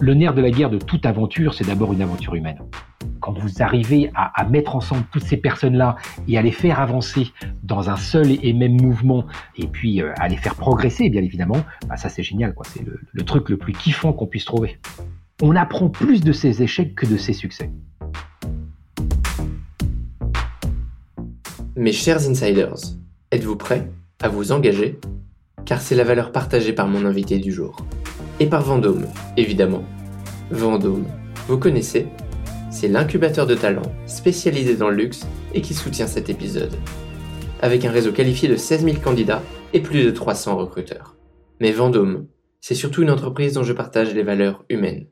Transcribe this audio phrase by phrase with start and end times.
[0.00, 2.58] Le nerf de la guerre de toute aventure, c'est d'abord une aventure humaine.
[3.20, 5.96] Quand vous arrivez à, mettre ensemble toutes ces personnes-là
[6.26, 7.28] et à les faire avancer
[7.62, 9.24] dans un seul et même mouvement,
[9.56, 12.66] et puis euh, à les faire progresser, bien évidemment, bah, ça c'est génial, quoi.
[12.68, 14.78] C'est le truc le plus kiffant qu'on puisse trouver.
[15.40, 17.70] On apprend plus de ses échecs que de ses succès.
[21.76, 22.74] Mes chers insiders,
[23.30, 23.88] êtes-vous prêts
[24.20, 24.98] à vous engager?
[25.64, 27.76] Car c'est la valeur partagée par mon invité du jour.
[28.40, 29.06] Et par Vendôme,
[29.36, 29.84] évidemment.
[30.50, 31.06] Vendôme,
[31.46, 32.08] vous connaissez
[32.68, 35.24] C'est l'incubateur de talents spécialisé dans le luxe
[35.54, 36.76] et qui soutient cet épisode.
[37.62, 41.16] Avec un réseau qualifié de 16 000 candidats et plus de 300 recruteurs.
[41.60, 42.26] Mais Vendôme,
[42.60, 45.06] c'est surtout une entreprise dont je partage les valeurs humaines.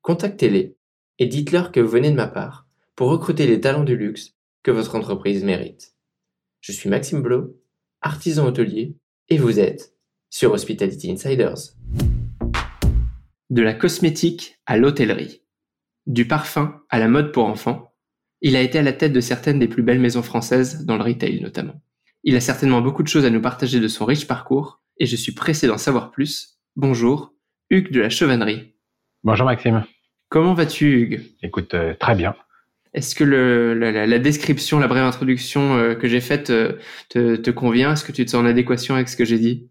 [0.00, 0.74] Contactez-les
[1.18, 4.70] et dites-leur que vous venez de ma part pour recruter les talents du luxe que
[4.70, 5.94] votre entreprise mérite.
[6.60, 7.54] Je suis Maxime Blo,
[8.00, 8.96] artisan hôtelier,
[9.28, 9.94] et vous êtes
[10.30, 11.74] sur Hospitality Insiders.
[13.52, 15.42] De la cosmétique à l'hôtellerie,
[16.06, 17.92] du parfum à la mode pour enfants,
[18.40, 21.02] il a été à la tête de certaines des plus belles maisons françaises, dans le
[21.02, 21.82] retail notamment.
[22.24, 25.16] Il a certainement beaucoup de choses à nous partager de son riche parcours, et je
[25.16, 26.60] suis pressé d'en savoir plus.
[26.76, 27.34] Bonjour,
[27.68, 28.72] Hugues de la Chevannerie.
[29.22, 29.84] Bonjour Maxime.
[30.30, 31.20] Comment vas-tu Hugues?
[31.42, 32.34] Écoute, euh, très bien.
[32.94, 36.78] Est-ce que le, la, description, la brève introduction euh, que j'ai faite euh,
[37.10, 37.92] te, te, convient?
[37.92, 39.68] Est-ce que tu te sens en adéquation avec ce que j'ai dit?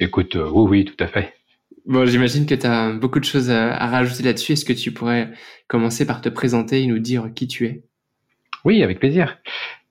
[0.00, 1.39] Écoute, oui, oui, tout à fait.
[1.90, 4.52] Bon, j'imagine que tu as beaucoup de choses à, rajouter là-dessus.
[4.52, 5.32] Est-ce que tu pourrais
[5.66, 7.82] commencer par te présenter et nous dire qui tu es?
[8.64, 9.38] Oui, avec plaisir.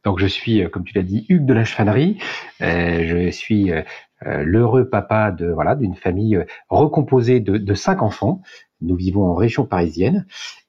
[0.06, 2.18] Donc, je suis, comme tu l'as dit, Hugues de la Chevanerie.
[2.62, 3.74] je suis
[4.22, 8.44] l'heureux papa de voilà d'une famille recomposée de, cinq enfants.
[8.80, 10.26] Nous vivons en région parisienne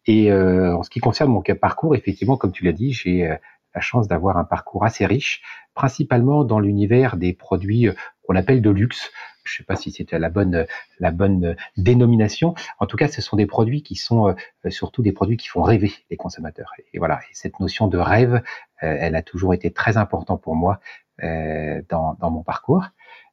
[0.06, 3.37] et euh, en ce qui concerne mon parcours, effectivement, comme tu l'as dit, j'ai euh,
[3.72, 5.42] la chance d'avoir un parcours assez riche,
[5.75, 7.92] principalement dans l'univers des produits euh,
[8.27, 9.12] qu'on appelle de luxe.
[9.44, 10.66] Je ne sais pas si c'était la bonne,
[10.98, 12.55] la bonne dénomination.
[12.78, 14.34] En tout cas, ce sont des produits qui sont
[14.69, 16.72] surtout des produits qui font rêver les consommateurs.
[16.92, 18.42] Et voilà, et cette notion de rêve,
[18.81, 20.81] elle a toujours été très importante pour moi
[21.20, 22.84] dans, dans mon parcours.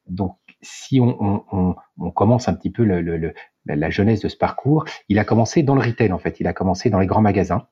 [0.07, 3.33] Donc, si on, on, on, on, commence un petit peu le, le,
[3.65, 6.39] la jeunesse de ce parcours, il a commencé dans le retail en fait.
[6.39, 7.67] Il a commencé dans les grands magasins.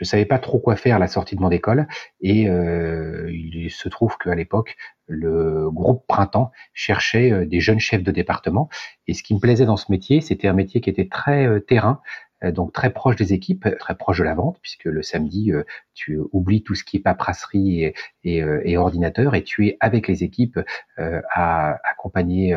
[0.00, 1.86] Je savais pas trop quoi faire à la sortie de mon école
[2.22, 8.02] et euh, il se trouve qu'à l'époque, le groupe Printemps cherchait euh, des jeunes chefs
[8.02, 8.70] de département.
[9.06, 11.60] Et ce qui me plaisait dans ce métier, c'était un métier qui était très euh,
[11.60, 12.00] terrain,
[12.42, 15.64] donc très proche des équipes, très proche de la vente, puisque le samedi, euh,
[15.94, 17.92] tu oublies tout ce qui est paperasserie
[18.24, 20.58] et, euh, ordinateur, et tu es avec les équipes
[20.96, 22.56] à accompagner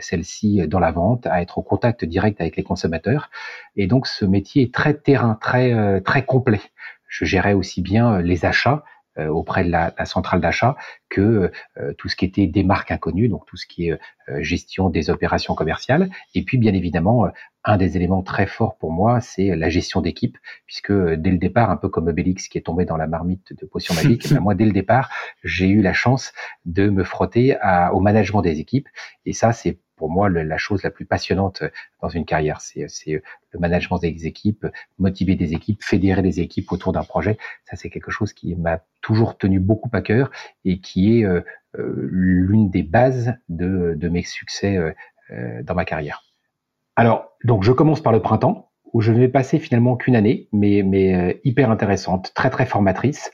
[0.00, 3.30] celles-ci dans la vente, à être au contact direct avec les consommateurs.
[3.76, 6.60] Et donc ce métier est très terrain, très très complet.
[7.08, 8.84] Je gérais aussi bien les achats,
[9.16, 10.74] euh, auprès de la, centrale d'achat
[11.08, 14.42] que euh, tout ce qui était des marques inconnues, donc tout ce qui est euh,
[14.42, 16.10] gestion des opérations commerciales.
[16.34, 17.26] Et puis, bien évidemment,
[17.64, 20.36] un des éléments très forts pour moi, c'est la gestion d'équipe,
[20.66, 23.66] puisque dès le départ, un peu comme Obélix qui est tombé dans la marmite de
[23.66, 25.10] potions magiques, ben moi, dès le départ,
[25.42, 26.32] j'ai eu la chance
[26.66, 28.88] de me frotter à, au management des équipes.
[29.24, 31.70] Et ça, c'est pour moi la chose la plus passionnante euh,
[32.02, 32.60] dans une carrière.
[32.60, 33.20] C'est euh,
[33.50, 34.66] le management des équipes,
[34.98, 37.38] motiver des équipes, fédérer des équipes autour d'un projet.
[37.64, 40.30] Ça, c'est quelque chose qui m'a toujours tenu beaucoup à cœur
[40.64, 41.42] et qui est euh,
[41.76, 44.78] l'une des bases de, de, mes succès
[45.64, 46.22] dans ma carrière.
[46.96, 50.48] Alors, donc, je commence par le printemps où je ne vais passer finalement qu'une année,
[50.52, 53.32] mais, mais hyper intéressante, très très formatrice,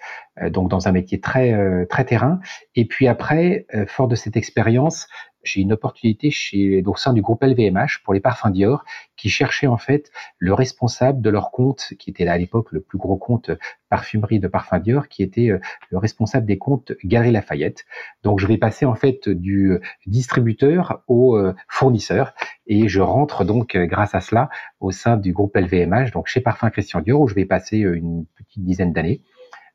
[0.48, 2.40] donc dans un métier très très terrain.
[2.74, 5.06] Et puis après, fort de cette expérience,
[5.42, 8.84] j'ai une opportunité chez, au sein du groupe LVMH pour les parfums Dior
[9.16, 12.98] qui cherchaient en fait le responsable de leur compte, qui était à l'époque le plus
[12.98, 13.50] gros compte
[13.88, 17.84] parfumerie de parfums Dior, qui était euh, le responsable des comptes Galerie Lafayette.
[18.22, 22.34] Donc je vais passer en fait du distributeur au euh, fournisseur
[22.66, 24.48] et je rentre donc euh, grâce à cela
[24.78, 28.26] au sein du groupe LVMH, donc chez Parfums Christian Dior où je vais passer une
[28.36, 29.22] petite dizaine d'années.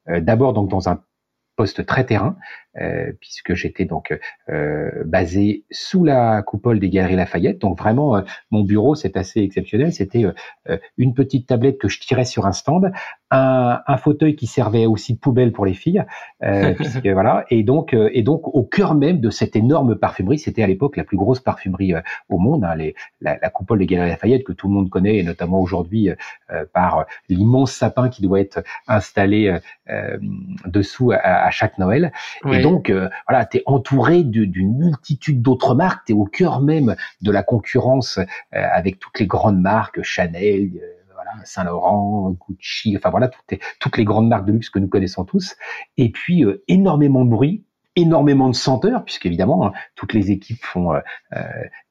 [0.07, 1.01] D'abord donc dans un
[1.55, 2.41] poste très terrain, euh,
[3.19, 4.17] puisque j'étais donc
[4.49, 7.59] euh, basé sous la coupole des Galeries Lafayette.
[7.59, 9.93] Donc vraiment, euh, mon bureau, c'est assez exceptionnel.
[9.93, 10.25] C'était
[10.97, 12.91] une petite tablette que je tirais sur un stand,
[13.31, 16.03] un, un, fauteuil qui servait aussi de poubelle pour les filles,
[16.75, 17.45] puisque voilà.
[17.49, 21.03] Et donc, et donc au cœur même de cette énorme parfumerie, c'était à l'époque la
[21.03, 21.93] plus grosse parfumerie
[22.29, 25.17] au monde, hein, les, la, la, coupole des Galeries Lafayette que tout le monde connaît,
[25.17, 26.09] et notamment aujourd'hui
[26.73, 29.57] par l'immense sapin qui doit être installé
[30.65, 32.11] dessous à, à chaque Noël
[32.65, 36.95] donc, euh, voilà, tu es entouré d'une multitude d'autres marques, tu es au cœur même
[37.21, 43.11] de la concurrence euh, avec toutes les grandes marques, Chanel, euh, voilà, Saint-Laurent, Gucci, enfin
[43.11, 43.29] voilà,
[43.79, 45.55] toutes, les grandes marques de luxe que nous connaissons tous.
[45.97, 47.65] Et puis, énormément de bruit,
[47.95, 50.99] énormément de senteurs, puisqu'évidemment, hein, toutes les équipes font euh,
[51.33, 51.43] euh,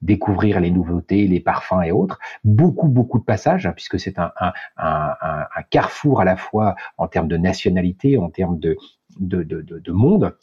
[0.02, 2.18] découvrir les nouveautés, les parfums et autres.
[2.44, 6.76] Beaucoup, beaucoup de passages, hein, puisque c'est un, un, un, un, carrefour à la fois
[6.98, 8.76] en termes de nationalité, en termes de,
[9.18, 10.36] de, de, de monde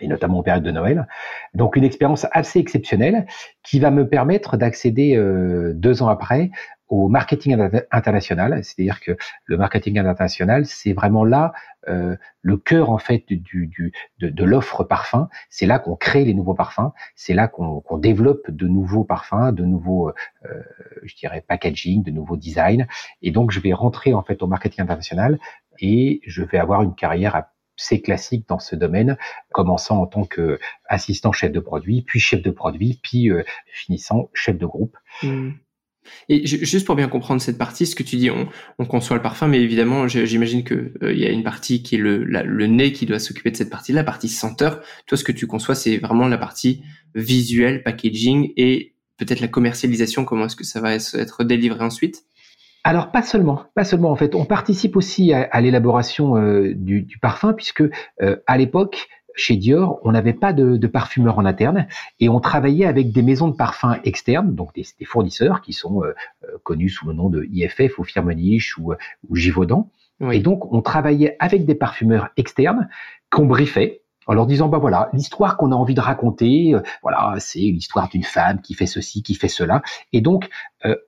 [0.00, 1.06] et notamment en période de Noël.
[1.54, 3.26] Donc une expérience assez exceptionnelle
[3.62, 6.50] qui va me permettre d'accéder euh, deux ans après
[6.88, 11.52] au marketing international, c'est-à-dire que le marketing international, c'est vraiment là
[11.86, 15.28] euh, le cœur en fait du, du de, de l'offre parfum.
[15.50, 19.64] C'est là qu'on crée les nouveaux parfums, c'est là qu'on développe de nouveaux parfums, de
[19.64, 20.62] nouveaux, euh,
[21.02, 22.86] je dirais, packaging, de nouveaux designs.
[23.20, 25.38] Et donc je vais rentrer en fait au marketing international
[25.80, 27.36] et je vais avoir une carrière
[27.78, 29.16] assez classique dans ce domaine,
[29.52, 33.42] commençant en tant que assistant chef de produit, puis chef de produit, puis euh,
[33.72, 34.96] finissant chef de groupe.
[35.22, 35.50] Mmh.
[36.30, 38.48] Et juste pour bien comprendre cette partie, ce que tu dis, on,
[38.78, 41.98] on conçoit le parfum, mais évidemment, j'imagine que euh, y a une partie qui est
[41.98, 44.80] le, le nez qui doit s'occuper de cette partie-là, la partie senteur.
[45.06, 46.82] Toi, ce que tu conçois, c'est vraiment la partie
[47.14, 50.24] visuelle, packaging et peut-être la commercialisation.
[50.24, 52.24] Comment est-ce que ça va être délivré ensuite?
[52.84, 57.18] Alors pas seulement, pas seulement en fait, on participe aussi à, l'élaboration euh, du, du,
[57.18, 57.82] parfum puisque
[58.22, 59.08] euh, à l'époque
[59.38, 61.86] chez Dior, on n'avait pas de, de, parfumeur en interne
[62.20, 66.02] et on travaillait avec des maisons de parfums externes, donc des, des fournisseurs qui sont
[66.02, 66.14] euh,
[66.44, 68.94] euh, connus sous le nom de IFF ou Firmenich ou,
[69.28, 69.90] ou Givaudan.
[70.32, 72.88] Et donc, on travaillait avec des parfumeurs externes
[73.30, 77.34] qu'on briefait en leur disant bah voilà l'histoire qu'on a envie de raconter euh, voilà
[77.38, 79.82] c'est l'histoire d'une femme qui fait ceci qui fait cela
[80.12, 80.48] et donc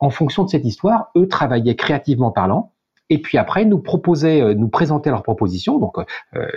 [0.01, 2.73] en fonction de cette histoire eux travaillaient créativement parlant
[3.09, 5.97] et puis après nous proposaient nous présentaient leurs propositions donc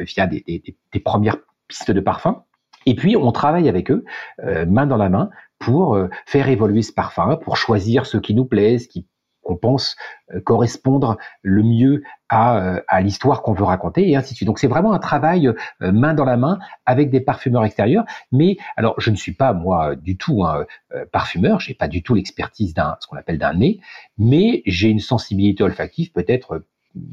[0.01, 1.37] via des, des, des, premières
[1.67, 2.43] pistes de parfum.
[2.85, 4.03] Et puis, on travaille avec eux,
[4.43, 5.29] euh, main dans la main,
[5.59, 9.07] pour euh, faire évoluer ce parfum, pour choisir ce qui nous plaît, qui
[9.43, 9.95] qu'on pense
[10.33, 14.47] euh, correspondre le mieux à, à l'histoire qu'on veut raconter et ainsi de suite.
[14.47, 16.57] Donc c'est vraiment un travail main dans la main
[16.87, 18.05] avec des parfumeurs extérieurs.
[18.31, 20.65] Mais alors je ne suis pas moi du tout un
[21.11, 23.81] parfumeur, j'ai pas du tout l'expertise d'un ce qu'on appelle d'un nez,
[24.17, 26.63] mais j'ai une sensibilité olfactive peut-être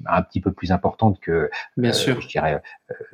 [0.06, 2.20] un petit peu plus importante que, Bien euh, sûr.
[2.20, 2.62] je dirais,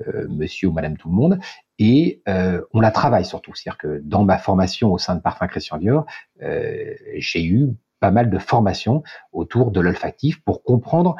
[0.07, 1.39] euh, monsieur ou madame tout le monde.
[1.79, 3.55] Et euh, on la travaille surtout.
[3.55, 6.07] C'est-à-dire que dans ma formation au sein de Parfum Christian Dior,
[6.41, 7.69] j'ai eu
[8.01, 9.03] pas mal de formations
[9.33, 11.17] autour de l'olfactif pour comprendre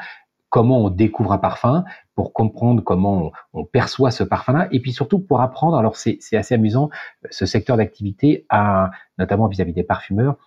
[0.49, 1.83] comment on découvre un parfum,
[2.15, 6.55] pour comprendre comment on, perçoit ce parfum-là, et puis surtout pour apprendre, alors c'est assez
[6.55, 6.89] amusant,
[7.29, 10.37] ce secteur d'activité a, notamment vis-à-vis des parfumeurs,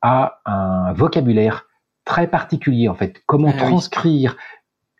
[0.00, 1.66] a un vocabulaire
[2.04, 3.20] très particulier en fait.
[3.26, 4.36] Comment ah transcrire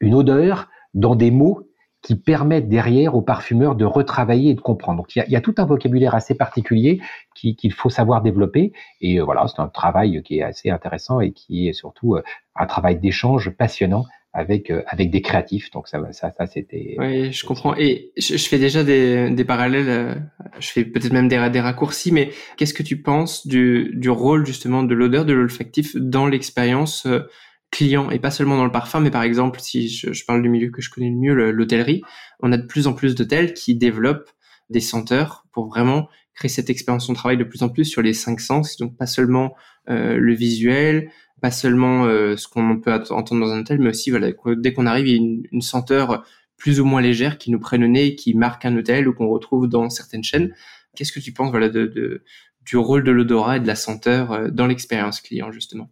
[0.00, 1.67] une odeur dans des mots
[2.02, 4.98] qui permettent derrière aux parfumeurs de retravailler et de comprendre.
[4.98, 7.00] Donc il y a, tout un vocabulaire assez particulier
[7.34, 8.72] qu'il faut savoir développer.
[9.00, 12.22] Et euh, voilà, c'est un travail qui est assez intéressant et qui est surtout euh,
[12.54, 15.70] un travail d'échange passionnant avec euh, avec des créatifs.
[15.70, 16.94] Donc ça, ça, ça c'était.
[16.98, 17.74] Oui, je comprends.
[17.76, 19.88] Et je, fais déjà des, des parallèles.
[19.88, 20.14] Euh,
[20.58, 22.12] je fais peut-être même des, des raccourcis.
[22.12, 27.06] Mais qu'est-ce que tu penses du du rôle justement de l'odeur, de l'olfactif dans l'expérience
[27.06, 27.28] euh,
[27.70, 30.48] client et pas seulement dans le parfum, mais par exemple, si je, je parle du
[30.48, 32.02] milieu que je connais le mieux, l'hôtellerie,
[32.40, 34.30] on a de plus en plus d'hôtels qui développent
[34.70, 37.08] des senteurs pour vraiment créer cette expérience.
[37.08, 39.54] On travaille de plus en plus sur les cinq sens, donc pas seulement
[39.90, 41.10] euh, le visuel,
[41.40, 44.86] pas seulement euh, ce qu'on peut entendre dans un hôtel, mais aussi voilà, dès qu'on
[44.86, 46.24] arrive, il y a une, une, senteur
[46.56, 49.28] plus ou moins légère qui nous prenne le nez, qui marque un hôtel ou qu'on
[49.28, 50.54] retrouve dans certaines chaînes.
[50.96, 52.24] Qu'est-ce que tu penses voilà, de, de
[52.68, 55.90] du rôle de l'odorat et de la senteur euh, dans l'expérience client justement?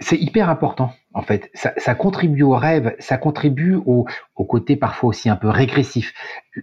[0.00, 1.50] C'est hyper important en fait.
[1.54, 6.12] Ça, ça, contribue au rêve, ça contribue au, au, côté parfois aussi un peu régressif.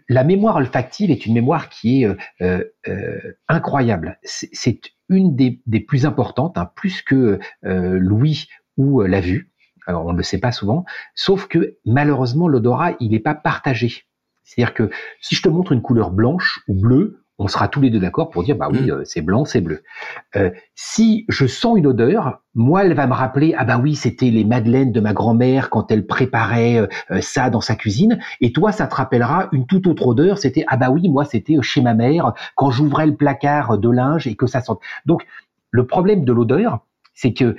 [0.10, 4.20] La mémoire olfactive est une mémoire qui est euh, euh, incroyable.
[4.24, 9.52] C'est une des, des, plus importantes, hein, plus que euh, l'ouïe ou euh, la vue.
[9.86, 14.04] Alors, on ne le sait pas souvent, sauf que malheureusement l'odorat il n'est pas partagé.
[14.44, 14.90] C'est-à-dire que
[15.22, 18.30] si je te montre une couleur blanche ou bleue, on sera tous les deux d'accord
[18.30, 18.92] pour dire bah oui, mm.
[18.92, 19.84] euh, c'est blanc, c'est bleu.
[20.36, 24.32] Euh, si je sens une odeur, moi, elle va me rappeler ah bah oui, c'était
[24.32, 28.20] les madeleines de ma grand-mère quand elle préparait euh, ça dans sa cuisine.
[28.42, 30.38] Et toi, ça te rappellera une toute autre odeur.
[30.38, 34.28] C'était ah bah oui, moi, c'était chez ma mère quand j'ouvrais le placard de linge
[34.28, 34.74] et que ça sent.
[35.06, 35.26] Donc,
[35.70, 36.80] le problème de l'odeur,
[37.14, 37.56] c'est que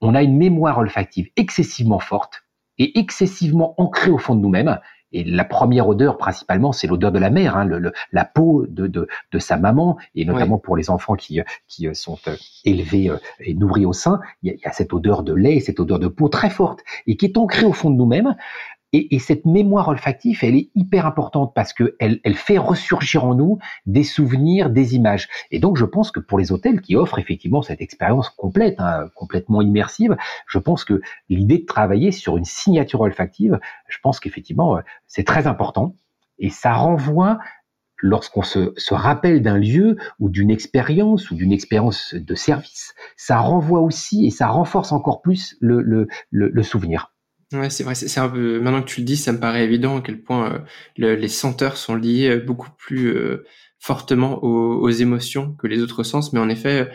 [0.00, 2.42] on a une mémoire olfactive excessivement forte
[2.78, 4.80] et excessivement ancrée au fond de nous-mêmes
[5.12, 8.86] et la première odeur, principalement, c'est l'odeur de la mère, hein, le, la peau de,
[8.86, 13.10] de, de, sa maman, et notamment pour les enfants qui, qui euh, sont euh, élevés
[13.10, 15.60] euh, et nourris au sein, il y, a, il y, a, cette odeur de lait,
[15.60, 18.36] cette odeur de peau très forte, et qui est ancrée au fond de nous-mêmes.
[18.92, 23.24] Et, et, cette mémoire olfactive, elle est hyper importante parce que elle, elle, fait ressurgir
[23.24, 25.28] en nous des souvenirs, des images.
[25.50, 29.08] Et donc, je pense que pour les hôtels qui offrent effectivement cette expérience complète, hein,
[29.14, 30.16] complètement immersive,
[30.46, 35.24] je pense que l'idée de travailler sur une signature olfactive, je pense qu'effectivement, euh, c'est
[35.24, 35.94] très important.
[36.38, 37.38] Et ça renvoie
[38.02, 43.38] lorsqu'on se, se, rappelle d'un lieu ou d'une expérience ou d'une expérience de service, ça
[43.38, 47.12] renvoie aussi et ça renforce encore plus le, le, le, souvenir.
[47.52, 47.96] Ouais, c'est vrai.
[47.96, 50.64] C'est un peu maintenant que tu le dis, ça me paraît évident à quel point
[51.00, 53.44] euh, les senteurs sont liés euh, beaucoup plus euh,
[53.80, 56.32] fortement aux, aux, émotions que les autres sens.
[56.32, 56.88] Mais en effet,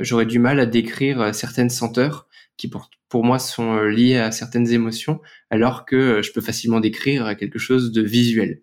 [0.00, 4.72] j'aurais du mal à décrire certaines senteurs qui pour, pour moi sont liées à certaines
[4.72, 5.20] émotions,
[5.50, 8.62] alors que je peux facilement décrire quelque chose de visuel.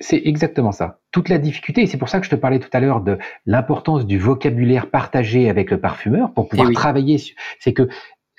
[0.00, 1.00] C'est exactement ça.
[1.10, 3.18] Toute la difficulté, et c'est pour ça que je te parlais tout à l'heure de
[3.46, 7.20] l'importance du vocabulaire partagé avec le parfumeur pour pouvoir eh travailler.
[7.58, 7.88] C'est que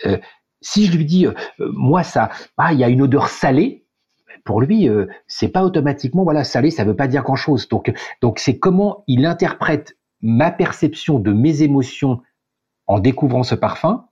[0.06, 0.18] euh,
[0.62, 3.86] si je lui dis, euh, moi ça, ah, il y a une odeur salée,
[4.46, 7.68] pour lui, euh, c'est pas automatiquement, voilà, salé, ça veut pas dire grand chose.
[7.68, 12.22] Donc, donc c'est comment il interprète ma perception de mes émotions
[12.88, 14.06] en découvrant ce parfum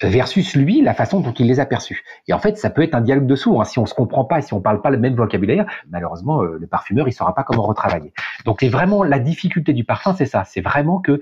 [0.00, 2.02] versus lui, la façon dont il les a perçus.
[2.26, 3.60] Et en fait, ça peut être un dialogue de sourds.
[3.60, 3.64] Hein.
[3.64, 6.66] Si on se comprend pas, si on parle pas le même vocabulaire, malheureusement, euh, le
[6.66, 8.12] parfumeur, il saura pas comment retravailler.
[8.44, 10.44] Donc, vraiment, la difficulté du parfum, c'est ça.
[10.44, 11.20] C'est vraiment que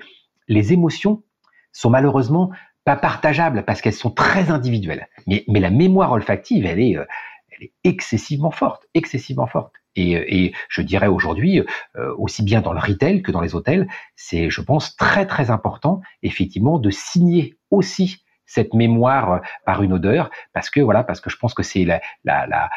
[0.49, 1.23] les émotions
[1.73, 2.51] sont malheureusement
[2.85, 5.09] pas partageables parce qu'elles sont très individuelles.
[5.27, 7.05] Mais, mais la mémoire olfactive, elle est, euh,
[7.51, 9.73] elle est excessivement forte, excessivement forte.
[9.97, 11.63] Et, euh, et je dirais aujourd'hui,
[12.17, 16.01] aussi bien dans le retail que dans les hôtels, c'est, je pense, très très important,
[16.23, 21.31] effectivement, de signer aussi cette mémoire euh, par une odeur, parce que voilà, parce que
[21.31, 22.71] je pense que c'est la, la, la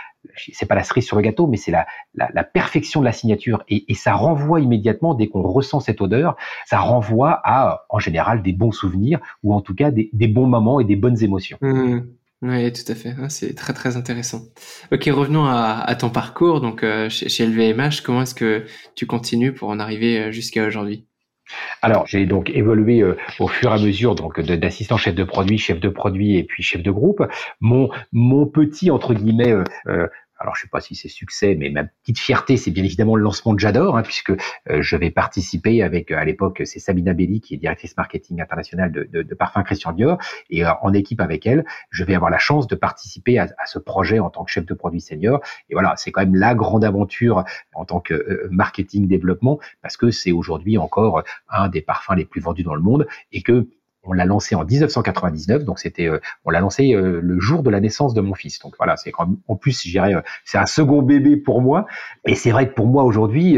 [0.52, 3.12] c'est pas la cerise sur le gâteau, mais c'est la, la, la, perfection de la
[3.12, 8.00] signature, et, et ça renvoie immédiatement dès qu'on ressent cette odeur, ça renvoie à, en
[8.00, 11.22] général, des bons souvenirs ou en tout cas des, des bons moments et des bonnes
[11.24, 11.58] émotions.
[11.62, 12.02] Mmh.
[12.44, 13.16] Oui, tout à fait.
[13.30, 14.42] C'est très très intéressant.
[14.92, 16.60] Ok, revenons à, à ton parcours.
[16.60, 18.66] Donc euh, chez, chez LVMH, comment est-ce que
[18.96, 21.06] tu continues pour en arriver euh, jusqu'à aujourd'hui?
[21.82, 25.58] Alors, j'ai donc évolué euh, au fur et à mesure donc d'assistant chef de produit,
[25.58, 27.24] chef de produit et puis chef de groupe.
[27.60, 30.08] Mon petit entre guillemets euh, euh,
[30.44, 33.24] alors je sais pas si c'est succès, mais ma petite fierté, c'est bien évidemment le
[33.24, 37.14] lancement de J'adore, hein, puisque euh, je vais participer avec, euh, à l'époque, c'est Sabina
[37.14, 40.18] Belli, qui est directrice marketing internationale de, de, de Parfum Christian Dior,
[40.50, 43.66] et euh, en équipe avec elle, je vais avoir la chance de participer à, à,
[43.66, 45.40] ce projet en tant que chef de produit senior.
[45.70, 50.12] Et voilà, c'est quand même la grande aventure en tant que marketing développement, parce que
[50.12, 53.68] c'est aujourd'hui encore un des parfums les plus vendus dans le monde, et que
[54.04, 57.70] on l'a lancé en 1999, donc c'était, euh, on l'a lancé euh, le jour de
[57.70, 58.60] la naissance de mon fils.
[58.60, 59.12] Donc voilà, c'est
[59.48, 61.86] en plus, je euh, c'est un second bébé pour moi.
[62.26, 63.58] Et c'est vrai que pour moi aujourd'hui,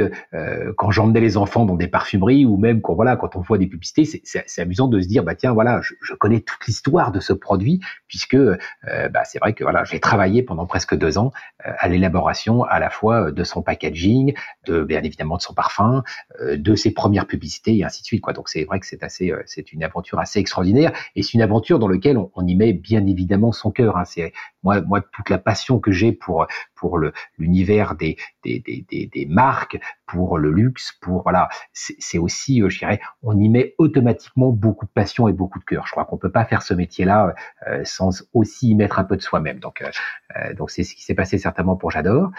[0.78, 3.68] quand j'emmenais les enfants dans des parfumeries ou même quand voilà, quand on voit des
[3.68, 7.20] publicités, c'est amusant de se dire, bah tiens, voilà, je, je connais toute l'histoire de
[7.20, 11.32] ce produit puisque bah, c'est vrai que voilà, j'ai travaillé pendant presque deux ans
[11.64, 14.34] à l'élaboration à la fois de son packaging,
[14.66, 16.04] de bien évidemment de son parfum,
[16.42, 18.22] de ses premières publicités et ainsi de suite.
[18.22, 18.34] Quoi.
[18.34, 21.80] Donc c'est vrai que c'est assez, c'est une aventure assez extraordinaire et c'est une aventure
[21.80, 23.98] dans laquelle on, y met bien évidemment son cœur.
[23.98, 24.06] Hein.
[24.06, 27.00] C'est moi, toute la passion que j'ai pour pour
[27.38, 32.80] l'univers des des, des, des, marques, pour le luxe, pour voilà, c'est aussi, euh, je
[32.80, 35.88] dirais, on y met automatiquement beaucoup de passion et beaucoup de cœur.
[35.88, 37.34] Je crois qu'on peut pas faire ce métier-là
[37.68, 39.60] euh, sans aussi y mettre un peu de soi-même.
[39.60, 42.32] Donc euh, donc c'est ce qui s'est passé certainement pour J'adore.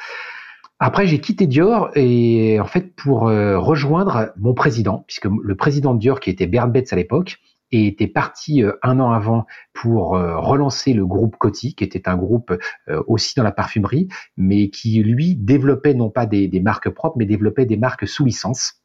[0.79, 5.99] Après, j'ai quitté Dior et en fait pour rejoindre mon président, puisque le président de
[5.99, 7.39] Dior, qui était Bernd Betz à l'époque,
[7.73, 12.09] et était parti euh, un an avant pour euh, relancer le groupe Coty, qui était
[12.09, 12.53] un groupe
[12.89, 17.17] euh, aussi dans la parfumerie, mais qui lui développait non pas des, des marques propres,
[17.19, 18.83] mais développait des marques sous licence.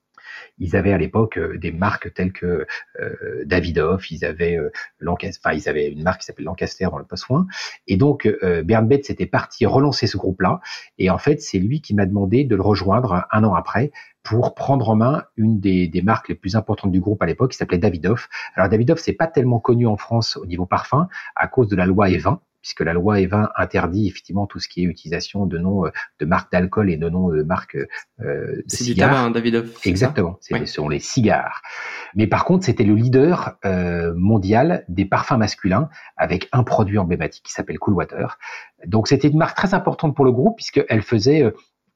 [0.57, 2.65] Ils avaient à l'époque des marques telles que
[2.99, 4.57] euh, Davidoff, ils avaient
[4.99, 7.47] Lancaster, enfin ils avaient une marque qui s'appelle Lancaster dans le post-soin.
[7.87, 10.59] Et donc euh, Bernd Betz était parti relancer ce groupe-là.
[10.97, 13.91] Et en fait, c'est lui qui m'a demandé de le rejoindre un an après
[14.23, 17.51] pour prendre en main une des, des, marques les plus importantes du groupe à l'époque,
[17.51, 18.29] qui s'appelait Davidoff.
[18.55, 21.85] Alors Davidoff, c'est pas tellement connu en France au niveau parfum à cause de la
[21.85, 25.85] loi E20 puisque la loi E20 interdit effectivement tout ce qui est utilisation de noms
[25.85, 27.77] euh, de marques d'alcool et de noms de marques
[28.21, 29.85] euh, de C'est du tabac, hein, Davidoff.
[29.85, 31.61] Exactement, ce sont les cigares.
[32.15, 37.43] Mais par contre, c'était le leader euh, mondial des parfums masculins avec un produit emblématique
[37.43, 38.37] qui s'appelle Cool Water.
[38.85, 41.51] Donc c'était une marque très importante pour le groupe puisqu'elle faisait euh,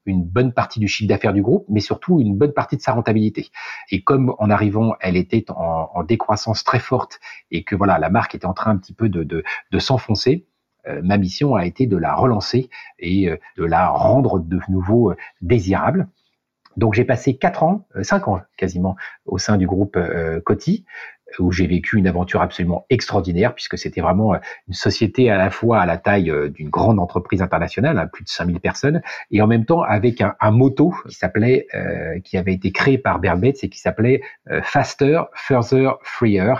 [0.05, 2.93] une bonne partie du chiffre d'affaires du groupe, mais surtout une bonne partie de sa
[2.93, 3.49] rentabilité.
[3.91, 7.19] Et comme en arrivant, elle était en, en décroissance très forte
[7.51, 10.45] et que voilà, la marque était en train un petit peu de, de, de s'enfoncer,
[10.45, 10.54] euh,
[11.03, 15.15] ma mission a été de la relancer et euh, de la rendre de nouveau euh,
[15.41, 16.07] désirable.
[16.77, 19.97] Donc j'ai passé quatre ans, cinq ans quasiment, au sein du groupe
[20.43, 20.83] Coty,
[21.39, 24.35] où j'ai vécu une aventure absolument extraordinaire, puisque c'était vraiment
[24.67, 28.25] une société à la fois à la taille d'une grande entreprise internationale, à hein, plus
[28.25, 29.01] de 5000 personnes,
[29.31, 32.97] et en même temps avec un, un motto qui s'appelait, euh, qui avait été créé
[32.97, 34.21] par Betz et qui s'appelait
[34.61, 36.55] Faster, Further, Freer,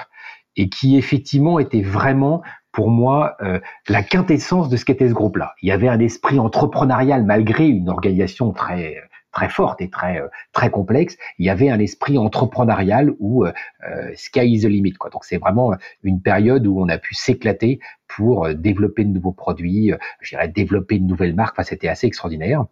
[0.56, 5.54] et qui effectivement était vraiment pour moi euh, la quintessence de ce qu'était ce groupe-là.
[5.62, 8.98] Il y avait un esprit entrepreneurial malgré une organisation très
[9.32, 10.22] très forte et très
[10.54, 13.46] très complexe, il y avait un esprit entrepreneurial où
[14.16, 14.94] sky is the limit.
[14.94, 15.10] Quoi.
[15.10, 19.92] Donc c'est vraiment une période où on a pu s'éclater pour développer de nouveaux produits,
[20.22, 21.56] je développer une nouvelle marque.
[21.56, 22.64] Enfin, c'était assez extraordinaire.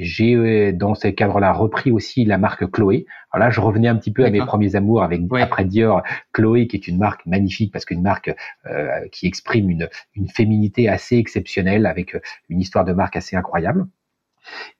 [0.00, 3.04] J'ai euh, dans ce cadre-là repris aussi la marque Chloé.
[3.32, 6.02] Alors là, je revenais un petit peu à mes premiers amours avec après Dior,
[6.32, 8.32] Chloé qui est une marque magnifique parce qu'une marque
[8.66, 13.34] euh, qui exprime une, une féminité assez exceptionnelle avec euh, une histoire de marque assez
[13.34, 13.88] incroyable.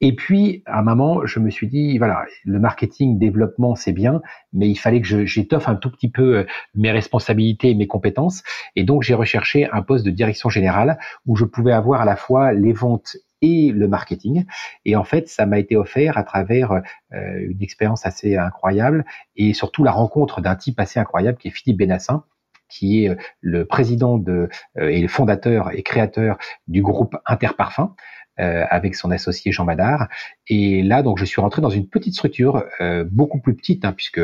[0.01, 4.23] Et puis, à un moment, je me suis dit, voilà, le marketing, développement, c'est bien,
[4.53, 8.43] mais il fallait que j'étoffe un tout petit peu mes responsabilités et mes compétences.
[8.77, 12.17] Et donc, j'ai recherché un poste de direction générale où je pouvais avoir à la
[12.17, 14.45] fois les ventes et le marketing.
[14.85, 16.80] Et en fait, ça m'a été offert à travers euh,
[17.40, 19.04] une expérience assez incroyable
[19.37, 22.25] et surtout la rencontre d'un type assez incroyable qui est Philippe Benassin
[22.68, 27.95] qui est euh, le président de, euh, et le fondateur et créateur du groupe Interparfum,
[28.38, 30.09] euh, avec son associé Jean Madard.
[30.47, 32.64] Et là, donc, je suis rentré dans une petite structure,
[33.11, 34.21] beaucoup plus petite, hein, puisque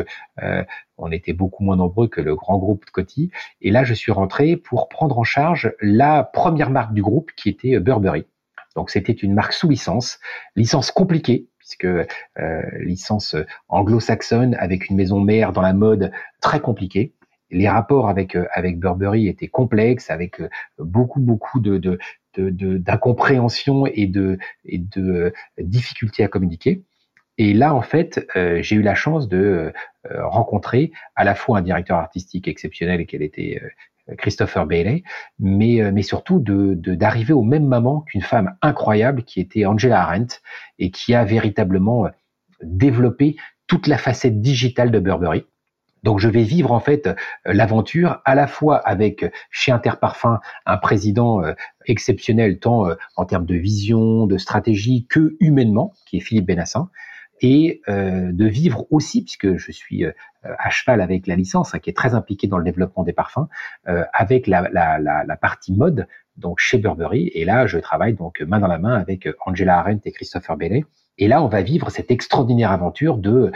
[0.97, 3.29] on était beaucoup moins nombreux que le grand groupe de Coty.
[3.59, 7.49] Et là, je suis rentré pour prendre en charge la première marque du groupe, qui
[7.49, 8.25] était Burberry.
[8.75, 10.19] Donc c'était une marque sous licence,
[10.55, 13.35] licence compliquée puisque euh, licence
[13.69, 17.13] anglo-saxonne avec une maison mère dans la mode très compliquée.
[17.49, 21.99] Les rapports avec euh, avec Burberry étaient complexes, avec euh, beaucoup beaucoup de,
[22.37, 26.83] d'incompréhension et de, et de difficultés à communiquer.
[27.37, 29.73] Et là, en fait, j'ai eu la chance de
[30.09, 33.61] rencontrer à la fois un directeur artistique exceptionnel et qu'elle était
[34.17, 35.03] Christopher Bailey,
[35.39, 40.01] mais, euh, mais surtout de, d'arriver au même moment qu'une femme incroyable qui était Angela
[40.01, 40.41] Arendt
[40.79, 42.09] et qui a véritablement euh,
[42.61, 43.35] développé
[43.67, 45.45] toute la facette digitale de Burberry.
[46.03, 50.77] Donc je vais vivre en fait euh, l'aventure à la fois avec chez Interparfum un
[50.77, 51.41] président
[51.87, 52.85] exceptionnel tant
[53.15, 56.89] en termes de vision, de stratégie que humainement, qui est Philippe Benassin,
[57.41, 60.05] et de vivre aussi, puisque je suis
[60.57, 63.47] à cheval avec la licence, hein, qui est très impliquée dans le développement des parfums,
[63.87, 67.31] euh, avec la, la, la, la, partie mode, donc chez Burberry.
[67.33, 70.85] Et là, je travaille donc main dans la main avec Angela Arendt et Christopher Bailey.
[71.17, 73.51] Et là, on va vivre cette extraordinaire aventure de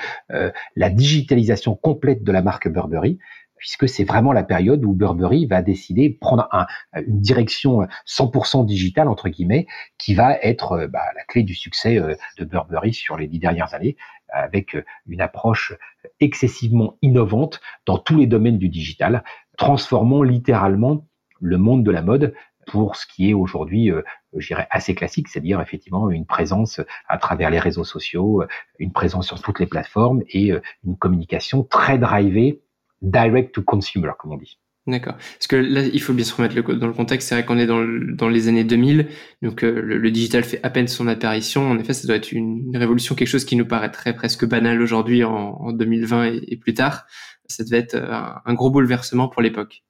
[0.78, 3.20] la digitalisation complète de la marque Burberry,
[3.60, 8.66] puisque c'est vraiment la période où Burberry va décider de prendre un, une direction 100%
[8.66, 12.94] digitale, entre guillemets, qui va être euh, bah, la clé du succès euh, de Burberry
[12.94, 13.98] sur les dix dernières années,
[14.32, 15.74] avec euh, une approche
[16.20, 19.24] excessivement innovante dans tous les domaines du digital,
[19.58, 21.08] transformant littéralement
[21.42, 22.34] le monde de la mode
[22.68, 23.92] pour ce qui est aujourd'hui,
[24.36, 28.44] je dirais, assez classique, c'est-à-dire effectivement une présence à travers les réseaux sociaux,
[28.78, 32.62] une présence sur toutes les plateformes et une communication très drivée
[33.02, 34.60] direct to consumer, comme on dit.
[34.88, 35.16] D'accord.
[35.16, 37.30] Parce que là, il faut bien se remettre dans le contexte.
[37.30, 37.84] C'est vrai qu'on est dans,
[38.16, 39.08] dans, les années 2000,
[39.42, 41.70] donc euh, le, digital fait à peine son apparition.
[41.70, 45.24] En effet, ça doit être une, révolution, quelque chose qui nous paraîtrait presque banal aujourd'hui
[45.24, 47.06] en, en, 2020 et, plus tard.
[47.46, 49.84] Ça devait être euh, un, gros bouleversement pour l'époque.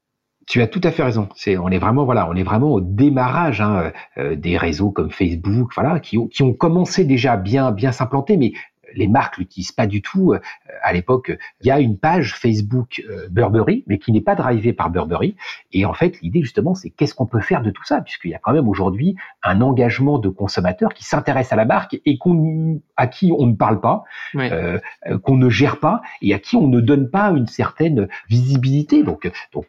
[0.47, 1.29] Tu as tout à fait raison.
[1.47, 5.71] On est vraiment, voilà, on est vraiment au démarrage hein, euh, des réseaux comme Facebook,
[5.75, 8.53] voilà, qui, qui ont commencé déjà bien, bien s'implanter, mais
[8.93, 10.33] les marques l'utilisent pas du tout.
[10.33, 10.39] Euh,
[10.83, 14.73] à l'époque, il y a une page Facebook euh, Burberry, mais qui n'est pas drivée
[14.73, 15.35] par Burberry.
[15.71, 18.35] Et en fait, l'idée justement, c'est qu'est-ce qu'on peut faire de tout ça, puisqu'il y
[18.35, 22.81] a quand même aujourd'hui un engagement de consommateurs qui s'intéressent à la marque et qu'on,
[22.97, 24.03] à qui on ne parle pas,
[24.35, 24.79] euh,
[25.23, 29.03] qu'on ne gère pas et à qui on ne donne pas une certaine visibilité.
[29.03, 29.65] Donc, donc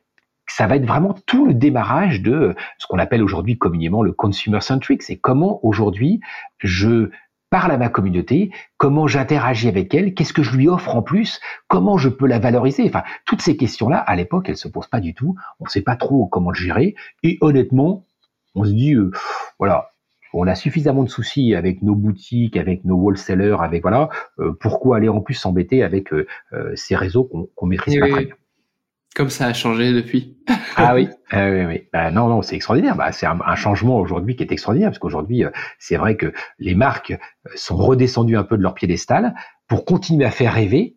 [0.50, 4.60] ça va être vraiment tout le démarrage de ce qu'on appelle aujourd'hui communément le consumer
[4.60, 5.02] centric.
[5.02, 6.20] C'est comment aujourd'hui
[6.58, 7.10] je
[7.50, 11.40] parle à ma communauté, comment j'interagis avec elle, qu'est-ce que je lui offre en plus,
[11.68, 12.84] comment je peux la valoriser.
[12.86, 15.34] Enfin, toutes ces questions-là, à l'époque, elles se posent pas du tout.
[15.58, 16.94] On ne sait pas trop comment le gérer.
[17.22, 18.06] Et honnêtement,
[18.54, 19.10] on se dit, euh,
[19.58, 19.90] voilà,
[20.32, 24.08] on a suffisamment de soucis avec nos boutiques, avec nos wholesalers, avec voilà,
[24.38, 26.26] euh, pourquoi aller en plus s'embêter avec euh,
[26.76, 28.34] ces réseaux qu'on maîtrise pas très bien.
[29.16, 30.36] Comme ça a changé depuis.
[30.76, 31.88] ah oui, ah oui, oui.
[31.92, 32.94] Bah, non, non, c'est extraordinaire.
[32.94, 36.76] Bah, c'est un, changement aujourd'hui qui est extraordinaire parce qu'aujourd'hui, euh, c'est vrai que les
[36.76, 39.34] marques euh, sont redescendues un peu de leur piédestal
[39.66, 40.96] pour continuer à faire rêver,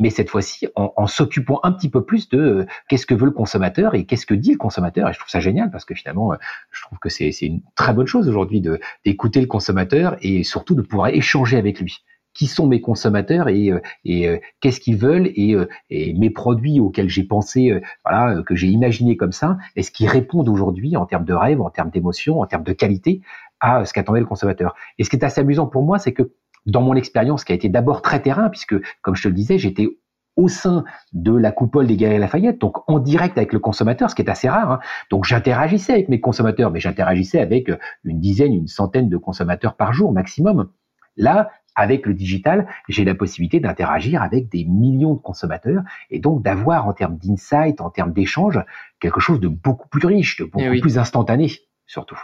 [0.00, 3.32] mais cette fois-ci en, s'occupant un petit peu plus de euh, qu'est-ce que veut le
[3.32, 5.08] consommateur et qu'est-ce que dit le consommateur.
[5.08, 6.32] Et je trouve ça génial parce que finalement,
[6.72, 8.60] je trouve que c'est une très bonne chose aujourd'hui
[9.04, 12.02] d'écouter le consommateur et surtout de pouvoir échanger avec lui
[12.34, 16.30] qui sont mes consommateurs et, euh, et euh, qu'est-ce qu'ils veulent et, euh, et, mes
[16.30, 21.06] produits auxquels j'ai pensé, voilà, que j'ai imaginé comme ça, est-ce qu'ils répondent aujourd'hui en
[21.06, 23.20] termes de rêve, en termes d'émotion, en termes de qualité
[23.60, 24.74] à ce qu'attendait le consommateur?
[24.98, 26.32] Et ce qui est assez amusant pour moi, c'est que
[26.66, 29.58] dans mon expérience, qui a été d'abord très terrain, puisque comme je te le disais,
[29.58, 29.88] j'étais
[30.36, 34.14] au sein de la coupole des Galeries Lafayette, donc en direct avec le consommateur, ce
[34.14, 34.72] qui est assez rare.
[34.72, 34.80] Hein.
[35.10, 37.70] Donc j'interagissais avec mes consommateurs, mais j'interagissais avec
[38.04, 40.70] une dizaine, une centaine de consommateurs par jour maximum.
[41.16, 46.42] Là, avec le digital, j'ai la possibilité d'interagir avec des millions de consommateurs et donc
[46.42, 48.60] d'avoir en termes d'insight, en termes d'échange,
[49.00, 51.50] quelque chose de beaucoup plus riche, de beaucoup eh plus instantané
[51.86, 52.18] surtout.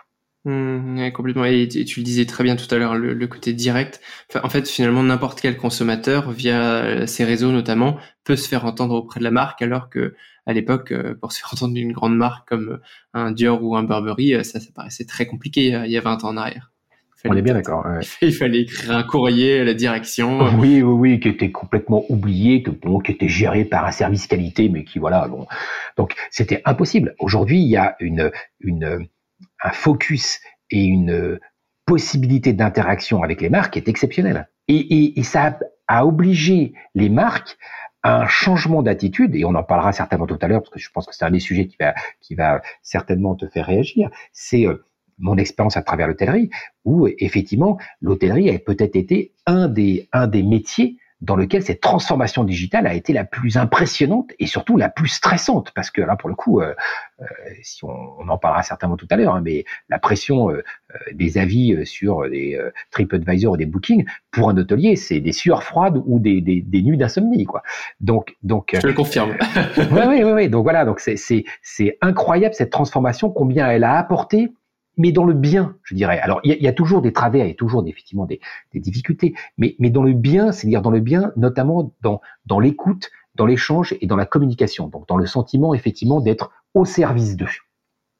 [0.44, 1.44] Mmh, complètement.
[1.44, 4.00] Et, tu le disais très bien tout à l'heure, le, côté direct.
[4.42, 9.20] en fait, finalement, n'importe quel consommateur, via ces réseaux notamment, peut se faire entendre auprès
[9.20, 10.14] de la marque, alors que
[10.46, 12.80] à l'époque, euh, pour se faire entendre d'une grande marque comme
[13.12, 16.00] un Dior ou un Burberry, euh, ça, ça paraissait très compliqué euh, il y a
[16.00, 16.72] 20 ans en arrière.
[17.24, 17.84] On est bien d'accord.
[18.22, 20.38] Il fallait écrire un courrier à la direction.
[20.58, 24.26] Oui, oui, oui, qui était complètement oublié, que bon, qui était géré par un service
[24.26, 25.46] qualité, mais qui voilà, bon.
[25.96, 27.14] Donc c'était impossible.
[27.18, 29.08] Aujourd'hui, il y a une, une,
[29.62, 31.40] un focus et une
[31.86, 34.48] possibilité d'interaction avec les marques qui est exceptionnelle.
[34.68, 37.56] Et, et, et ça a, a obligé les marques
[38.02, 40.90] à un changement d'attitude, et on en parlera certainement tout à l'heure, parce que je
[40.90, 44.66] pense que c'est un des sujets qui va, qui va certainement te faire réagir, c'est
[44.66, 44.84] euh,
[45.18, 46.50] mon expérience à travers l'hôtellerie,
[46.84, 52.44] où effectivement l'hôtellerie a peut-être été un des, un des métiers dans lequel cette transformation
[52.44, 56.28] digitale a été la plus impressionnante et surtout la plus stressante, parce que là, pour
[56.28, 56.74] le coup, euh,
[57.20, 57.24] euh
[57.62, 57.88] si on,
[58.20, 60.62] on, en parlera certainement tout à l'heure, hein, mais la pression euh,
[60.94, 65.32] euh des avis sur des euh, TripAdvisor ou des bookings, pour un hôtelier, c'est des
[65.32, 67.62] sueurs froides ou des, des, des nuits d'insomnie, quoi.
[68.00, 68.76] Donc, donc.
[68.80, 69.36] Je le confirme.
[69.76, 70.48] oui, oui, oui.
[70.48, 74.52] Donc voilà, donc c'est c'est incroyable cette transformation, combien elle a apporté
[74.98, 76.18] mais dans le bien, je dirais.
[76.18, 78.40] Alors, il y, a toujours des travers, il y a toujours effectivement des,
[78.74, 83.10] des difficultés, mais, mais dans le bien, c'est-à-dire dans le bien, notamment dans, dans l'écoute,
[83.36, 84.88] dans l'échange et dans la communication.
[84.88, 87.46] Donc, dans le sentiment, effectivement, d'être au service d'eux.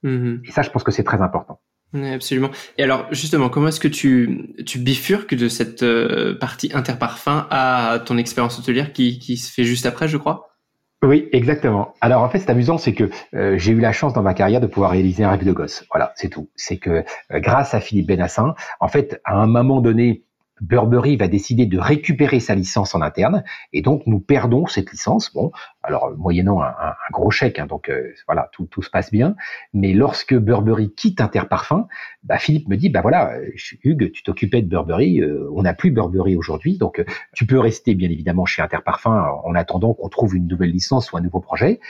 [0.04, 1.60] Mmh et ça, je pense que c'est très important.
[1.92, 2.50] Oui, absolument.
[2.76, 7.98] Et alors, justement, comment est-ce que tu, tu bifurques de cette euh, partie interparfum à
[8.04, 10.50] ton expérience hôtelière qui, qui se fait juste après, je crois?
[11.02, 11.94] Oui, exactement.
[12.00, 14.60] Alors en fait, c'est amusant, c'est que euh, j'ai eu la chance dans ma carrière
[14.60, 15.84] de pouvoir réaliser un rêve de gosse.
[15.92, 16.50] Voilà, c'est tout.
[16.56, 17.04] C'est que euh,
[17.40, 20.24] grâce à Philippe Benassin, en fait, à un moment donné,
[20.60, 25.32] Burberry va décider de récupérer sa licence en interne et donc nous perdons cette licence.
[25.32, 25.50] Bon,
[25.82, 29.36] alors moyennant un, gros chèque, hein, donc euh, voilà, tout, tout, se passe bien.
[29.72, 31.86] Mais lorsque Burberry quitte Interparfum,
[32.22, 33.32] bah, Philippe me dit, bah voilà,
[33.82, 37.58] Hugues, tu t'occupais de Burberry, euh, on n'a plus Burberry aujourd'hui, donc euh, tu peux
[37.58, 41.40] rester bien évidemment chez Interparfum en attendant qu'on trouve une nouvelle licence ou un nouveau
[41.40, 41.80] projet,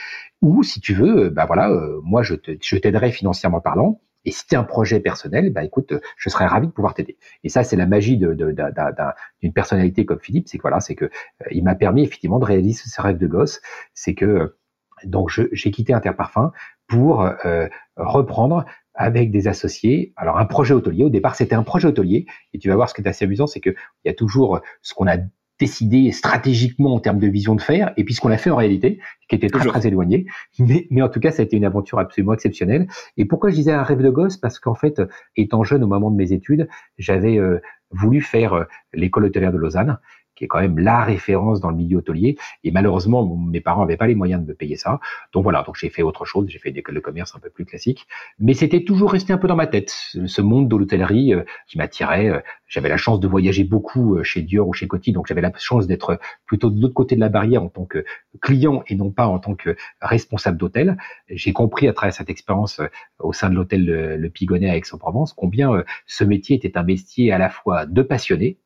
[0.41, 1.69] ou si tu veux, bah voilà,
[2.03, 6.45] moi je t'aiderai financièrement parlant et si tu un projet personnel, bah écoute, je serais
[6.45, 7.17] ravi de pouvoir t'aider.
[7.43, 11.45] Et ça, c'est la magie d'une personnalité comme Philippe, c'est que voilà, c'est que euh,
[11.51, 13.61] il m'a permis effectivement de réaliser ce rêve de gosse.
[13.93, 14.57] C'est que euh,
[15.05, 16.51] donc j'ai quitté Interparfum
[16.87, 20.13] pour euh, reprendre avec des associés.
[20.17, 21.05] Alors un projet hôtelier.
[21.05, 22.25] Au départ, c'était un projet hôtelier.
[22.53, 24.59] Et tu vas voir ce qui est assez amusant, c'est que il y a toujours
[24.81, 25.17] ce qu'on a
[25.59, 28.55] décidé stratégiquement en termes de vision de faire, et puis ce qu'on a fait en
[28.55, 30.25] réalité, qui était très très éloigné.
[30.57, 32.87] Mais, mais en tout cas, ça a été une aventure absolument exceptionnelle.
[33.17, 34.37] Et pourquoi je disais un rêve de gosse?
[34.37, 35.01] Parce qu'en fait,
[35.35, 36.67] étant jeune au moment de mes études,
[36.97, 39.99] j'avais euh, voulu faire euh, l'école hôtelière de Lausanne,
[40.39, 42.37] qui est quand même la référence dans le milieu hôtelier.
[42.63, 45.01] Et malheureusement, mes parents n'avaient pas les moyens de me payer ça.
[45.33, 47.49] Donc voilà, donc j'ai fait autre chose, j'ai fait une école de commerce un peu
[47.49, 48.07] plus classique.
[48.39, 51.77] Mais c'était toujours resté un peu dans ma tête, ce monde de l'hôtellerie euh, qui
[51.77, 52.29] m'attirait.
[52.29, 55.41] Euh, j'avais la chance de voyager beaucoup euh, chez Dior ou chez Coty, donc j'avais
[55.41, 58.05] la chance d'être plutôt de l'autre côté de la barrière en tant que
[58.41, 60.95] client et non pas en tant que responsable d'hôtel.
[61.27, 62.79] J'ai compris à travers cette expérience
[63.19, 67.37] au sein de l'hôtel Le Pigonnet à Aix-en-Provence combien ce métier était un métier à
[67.37, 68.57] la fois de passionné,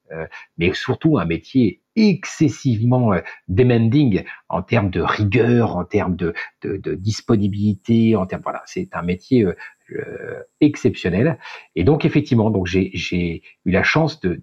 [0.57, 6.77] mais surtout un métier excessivement euh, demanding en termes de rigueur, en termes de, de,
[6.77, 11.37] de disponibilité, en termes voilà, c'est un métier euh, exceptionnel.
[11.75, 14.41] Et donc effectivement, donc j'ai eu la chance de,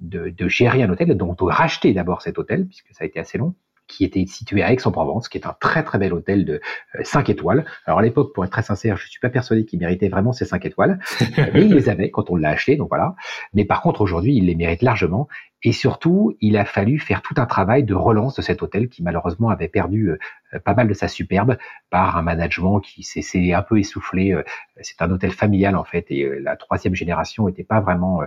[0.00, 3.38] de gérer un hôtel, donc de racheter d'abord cet hôtel puisque ça a été assez
[3.38, 3.54] long
[3.86, 6.60] qui était situé à Aix-en-Provence, qui est un très très bel hôtel de
[7.02, 7.64] 5 euh, étoiles.
[7.86, 10.44] Alors à l'époque, pour être très sincère, je suis pas persuadé qu'il méritait vraiment ces
[10.44, 10.98] 5 étoiles,
[11.54, 13.14] mais il les avait quand on l'a acheté, donc voilà.
[13.54, 15.28] Mais par contre, aujourd'hui, il les mérite largement.
[15.62, 19.02] Et surtout, il a fallu faire tout un travail de relance de cet hôtel qui
[19.02, 21.56] malheureusement avait perdu euh, pas mal de sa superbe
[21.90, 24.32] par un management qui s'est un peu essoufflé.
[24.32, 24.42] Euh,
[24.80, 28.20] c'est un hôtel familial en fait, et la troisième génération n'était pas vraiment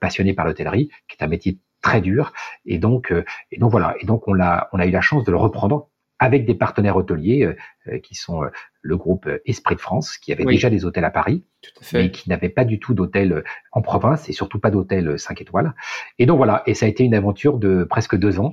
[0.00, 2.32] passionnée par l'hôtellerie, qui est un métier très dur.
[2.64, 3.94] Et donc, euh, et donc voilà.
[4.00, 6.96] Et donc on a, on a eu la chance de le reprendre avec des partenaires
[6.96, 7.56] hôteliers euh,
[7.88, 8.42] euh, qui sont
[8.80, 11.44] le groupe Esprit de France, qui avait déjà des hôtels à Paris,
[11.92, 15.74] mais qui n'avait pas du tout d'hôtel en province et surtout pas d'hôtel 5 étoiles.
[16.18, 16.62] Et donc voilà.
[16.66, 18.52] Et ça a été une aventure de presque deux ans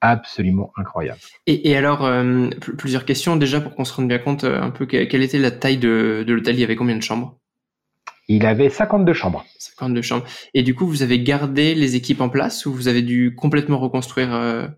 [0.00, 1.20] absolument incroyable.
[1.46, 2.10] Et, et alors,
[2.78, 5.78] plusieurs questions déjà pour qu'on se rende bien compte un peu quelle était la taille
[5.78, 6.56] de, de l'hôtel.
[6.56, 7.38] Il y avait combien de chambres?
[8.30, 9.44] Il avait 52 chambres.
[9.58, 10.24] 52 chambres.
[10.54, 13.78] Et du coup, vous avez gardé les équipes en place ou vous avez dû complètement
[13.78, 14.68] reconstruire euh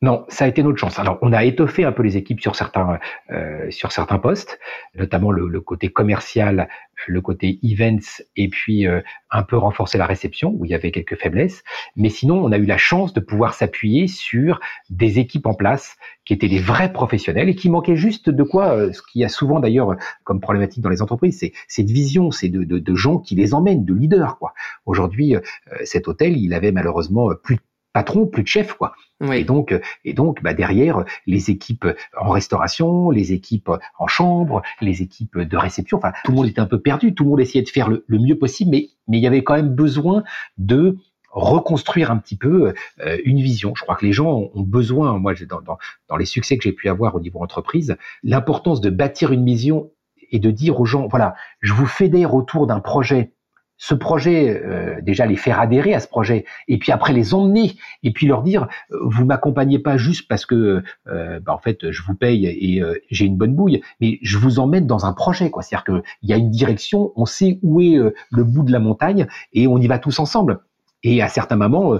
[0.00, 1.00] Non, ça a été notre chance.
[1.00, 3.00] Alors, on a étoffé un peu les équipes sur certains
[3.32, 4.60] euh, sur certains postes,
[4.94, 6.68] notamment le, côté commercial,
[7.08, 9.00] le côté events, et puis euh,
[9.32, 11.64] un peu renforcer la réception où il y avait quelques faiblesses.
[11.96, 15.96] Mais sinon, on a eu la chance de pouvoir s'appuyer sur des équipes en place
[16.24, 19.28] qui étaient des vrais professionnels et qui manquaient juste de quoi, euh, ce qui a
[19.28, 23.18] souvent d'ailleurs comme problématique dans les entreprises, c'est cette vision, c'est de, de, de, gens
[23.18, 24.38] qui les emmènent, de leaders.
[24.38, 24.54] Quoi.
[24.86, 25.34] Aujourd'hui,
[25.82, 28.92] cet hôtel, il avait malheureusement plus de patron, plus de chef, quoi.
[29.32, 29.74] Et donc,
[30.04, 31.86] et donc, bah derrière, les équipes
[32.20, 36.60] en restauration, les équipes en chambre, les équipes de réception, enfin, tout le monde était
[36.60, 37.14] un peu perdu.
[37.14, 39.54] Tout le monde essayait de faire le, mieux possible, mais mais il y avait quand
[39.54, 40.22] même besoin
[40.56, 40.98] de
[41.30, 43.74] reconstruire un petit peu euh, une vision.
[43.74, 46.72] Je crois que les gens ont besoin, moi, dans, dans, dans les succès que j'ai
[46.72, 49.90] pu avoir au niveau entreprise, l'importance de bâtir une vision
[50.30, 53.32] et de dire aux gens, voilà, je vous fédère autour d'un projet
[53.78, 57.76] ce projet, euh, déjà les faire adhérer à ce projet, et puis après les emmener,
[58.02, 61.90] et puis leur dire, euh, vous m'accompagnez pas juste parce que, euh, bah, en fait,
[61.90, 65.50] je vous paye et j'ai une bonne bouille, mais je vous emmène dans un projet,
[65.50, 65.62] quoi.
[65.62, 67.96] C'est-à-dire qu'il y a une direction, on sait où est
[68.30, 70.60] le bout de la montagne, et on y va tous ensemble.
[71.04, 71.98] Et à certains moments,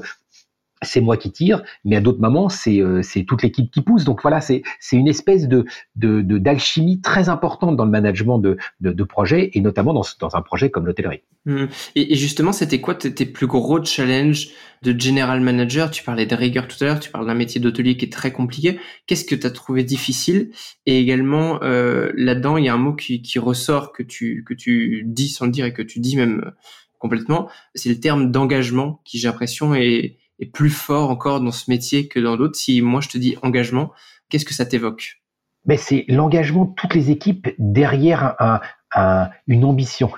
[0.83, 4.05] c'est moi qui tire, mais à d'autres moments, c'est euh, toute l'équipe qui pousse.
[4.05, 4.63] Donc voilà, c'est
[4.93, 5.65] une espèce de
[5.97, 10.37] d'alchimie de, très importante dans le management de, de, de projet, et notamment dans, dans
[10.37, 11.23] un projet comme l'hôtellerie.
[11.47, 11.65] Mmh.
[11.97, 14.51] Et, justement, c'était quoi tes, plus gros challenges
[14.83, 15.91] de general manager?
[15.91, 18.33] Tu parlais de rigueur tout à l'heure, tu parles d'un métier d'hôtelier qui est très
[18.33, 18.79] compliqué.
[19.07, 20.51] Qu'est-ce que tu as trouvé difficile?
[20.87, 24.55] Et également, euh, là-dedans, il y a un mot qui, qui ressort, que tu, que
[24.55, 26.53] tu dis sans le dire et que tu dis même
[26.99, 31.71] complètement, c'est le terme d'engagement qui, j'ai l'impression, est est plus fort encore dans ce
[31.71, 32.57] métier que dans d'autres.
[32.57, 33.93] Si moi je te dis engagement,
[34.29, 35.21] qu'est-ce que ça t'évoque?
[35.67, 40.11] Mais c'est l'engagement de toutes les équipes derrière un, une ambition.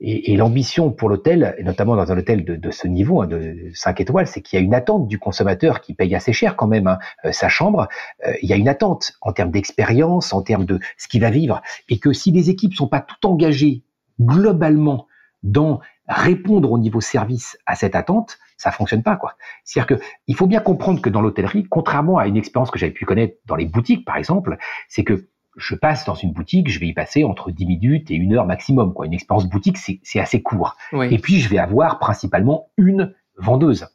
[0.00, 3.70] Et, l'ambition pour l'hôtel, et notamment dans un hôtel de, de ce niveau, hein, de
[3.74, 6.68] 5 étoiles, c'est qu'il y a une attente du consommateur qui paye assez cher quand
[6.68, 7.88] même hein, euh, sa chambre.
[8.24, 11.30] Euh, il y a une attente en termes d'expérience, en termes de ce qu'il va
[11.30, 13.82] vivre, et que si les équipes sont pas toutes engagées
[14.20, 15.08] globalement
[15.42, 19.34] dans répondre au niveau service à cette attente, ça fonctionne pas quoi.
[19.64, 22.92] C'est-à-dire que il faut bien comprendre que dans l'hôtellerie, contrairement à une expérience que j'avais
[22.92, 24.56] pu connaître dans les boutiques par exemple,
[24.88, 28.14] c'est que je passe dans une boutique, je vais y passer entre 10 minutes et
[28.14, 28.94] une heure maximum.
[28.94, 29.06] Quoi.
[29.06, 30.76] Une expérience boutique, c'est assez court.
[30.92, 33.88] Et puis, je vais avoir principalement une vendeuse.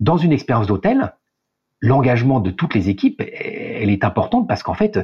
[0.00, 1.14] Dans une expérience d'hôtel,
[1.80, 4.98] l'engagement de toutes les équipes, elle est importante parce qu'en fait,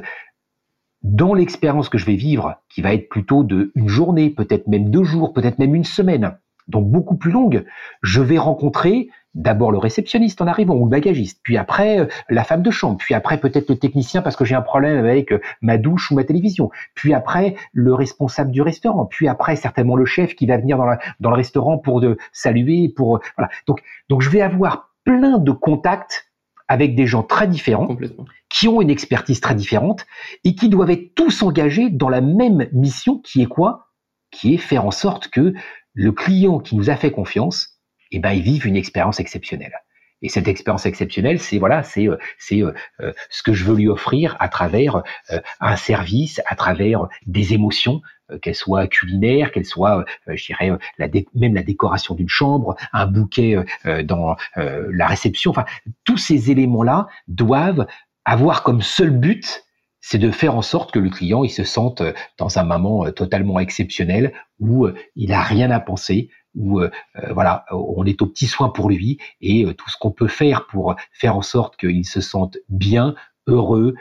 [1.03, 4.89] dans l'expérience que je vais vivre, qui va être plutôt de une journée, peut-être même
[4.89, 7.65] deux jours, peut-être même une semaine, donc beaucoup plus longue,
[8.01, 12.43] je vais rencontrer d'abord le réceptionniste en arrivant ou le bagagiste, puis après euh, la
[12.43, 15.39] femme de chambre, puis après peut-être le technicien parce que j'ai un problème avec euh,
[15.61, 20.05] ma douche ou ma télévision, puis après le responsable du restaurant, puis après certainement le
[20.05, 20.77] chef qui va venir
[21.19, 23.49] dans, le restaurant pour saluer, pour euh, voilà.
[23.67, 26.28] Donc donc je vais avoir plein de contacts
[26.69, 27.97] avec des gens très différents,
[28.47, 30.05] qui ont une expertise très différente
[30.43, 33.87] et qui doivent être tous engagés dans la même mission qui est quoi?
[34.31, 35.53] Qui est faire en sorte que
[35.93, 39.73] le client qui nous a fait confiance, eh ben, il vive une expérience exceptionnelle.
[40.21, 43.75] Et cette expérience exceptionnelle, c'est voilà, c'est euh, c'est euh, euh, ce que je veux
[43.75, 45.03] lui offrir à travers
[45.59, 48.01] un service, à travers des émotions,
[48.41, 50.71] qu'elles soient culinaires, qu'elles soient, je dirais,
[51.33, 53.57] même la décoration d'une chambre, un bouquet
[54.03, 55.51] dans la réception.
[55.51, 55.65] Enfin,
[56.03, 57.87] tous ces éléments-là doivent
[58.25, 59.63] avoir comme seul but
[60.01, 62.01] c'est de faire en sorte que le client il se sente
[62.37, 67.65] dans un moment totalement exceptionnel où il a rien à penser, où euh, euh, voilà,
[67.71, 70.95] on est au petit soin pour lui et euh, tout ce qu'on peut faire pour
[71.11, 73.15] faire en sorte qu'il se sente bien,
[73.47, 73.95] heureux,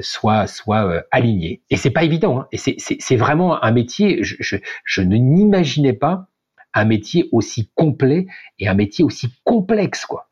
[0.00, 1.62] soit soit aligné.
[1.70, 2.40] Et c'est pas évident.
[2.40, 2.48] Hein.
[2.52, 4.22] Et c'est vraiment un métier.
[4.22, 6.26] Je, je, je ne n'imaginais pas
[6.74, 8.26] un métier aussi complet
[8.58, 10.27] et un métier aussi complexe, quoi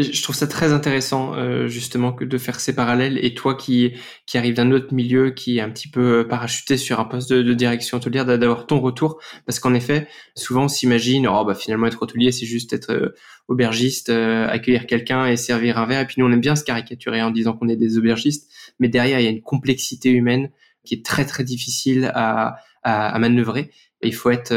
[0.00, 3.18] je trouve ça très intéressant euh, justement que de faire ces parallèles.
[3.24, 3.94] Et toi qui
[4.26, 7.30] qui arrive d'un autre milieu qui est un petit peu euh, parachuté sur un poste
[7.32, 9.18] de, de direction hôtelière d'avoir ton retour.
[9.46, 13.14] Parce qu'en effet souvent on s'imagine oh bah finalement être hôtelier c'est juste être euh,
[13.48, 16.00] aubergiste accueillir quelqu'un et servir un verre.
[16.02, 18.50] Et puis nous on aime bien se caricaturer en disant qu'on est des aubergistes.
[18.78, 20.50] Mais derrière il y a une complexité humaine
[20.84, 23.70] qui est très très difficile à à, à manœuvrer.
[24.02, 24.54] Il faut être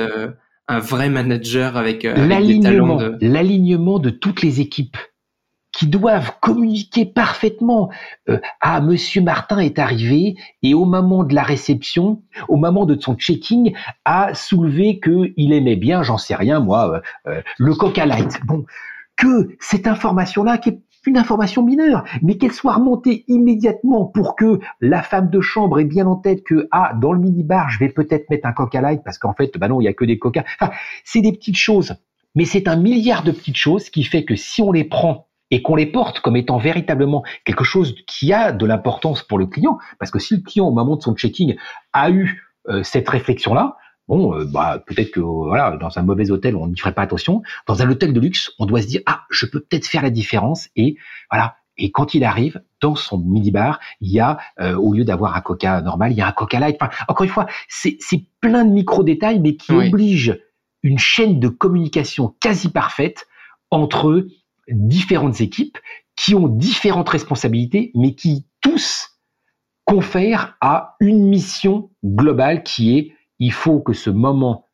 [0.67, 3.17] un vrai manager avec, avec des de...
[3.21, 4.97] l'alignement de toutes les équipes
[5.71, 7.89] qui doivent communiquer parfaitement.
[8.29, 12.99] Euh, ah, Monsieur Martin est arrivé et au moment de la réception, au moment de
[12.99, 13.73] son checking,
[14.05, 18.39] a soulevé que il aimait bien, j'en sais rien moi, euh, euh, le Coca Light.
[18.45, 18.65] Bon,
[19.17, 24.60] que cette information-là, qui est une information mineure, mais qu'elle soit remontée immédiatement pour que
[24.81, 27.89] la femme de chambre ait bien en tête que ah dans le minibar je vais
[27.89, 30.19] peut-être mettre un Coca Light parce qu'en fait bah non il y a que des
[30.19, 30.43] Coca.
[30.60, 30.71] Enfin,
[31.03, 31.95] c'est des petites choses,
[32.36, 35.61] mais c'est un milliard de petites choses qui fait que si on les prend et
[35.61, 39.77] qu'on les porte comme étant véritablement quelque chose qui a de l'importance pour le client,
[39.99, 41.55] parce que si le client au moment de son checking
[41.93, 46.55] a eu euh, cette réflexion-là, bon, euh, bah peut-être que voilà, dans un mauvais hôtel
[46.55, 47.43] on n'y ferait pas attention.
[47.67, 50.09] Dans un hôtel de luxe, on doit se dire ah, je peux peut-être faire la
[50.09, 50.97] différence et
[51.29, 51.55] voilà.
[51.77, 55.41] Et quand il arrive dans son minibar, il y a euh, au lieu d'avoir un
[55.41, 56.77] Coca normal, il y a un Coca Light.
[56.79, 57.97] Enfin, encore une fois, c'est
[58.39, 60.37] plein de micro détails, mais qui obligent
[60.83, 63.27] une chaîne de communication quasi parfaite
[63.71, 64.27] entre
[64.71, 65.77] différentes équipes
[66.15, 69.10] qui ont différentes responsabilités, mais qui tous
[69.86, 74.67] confèrent à une mission globale qui est il faut que ce moment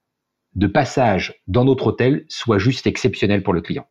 [0.55, 3.85] de passage dans notre hôtel soit juste exceptionnel pour le client.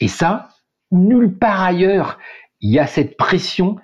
[0.00, 0.48] Et ça,
[0.90, 2.18] nulle part ailleurs,
[2.60, 3.76] il y a cette pression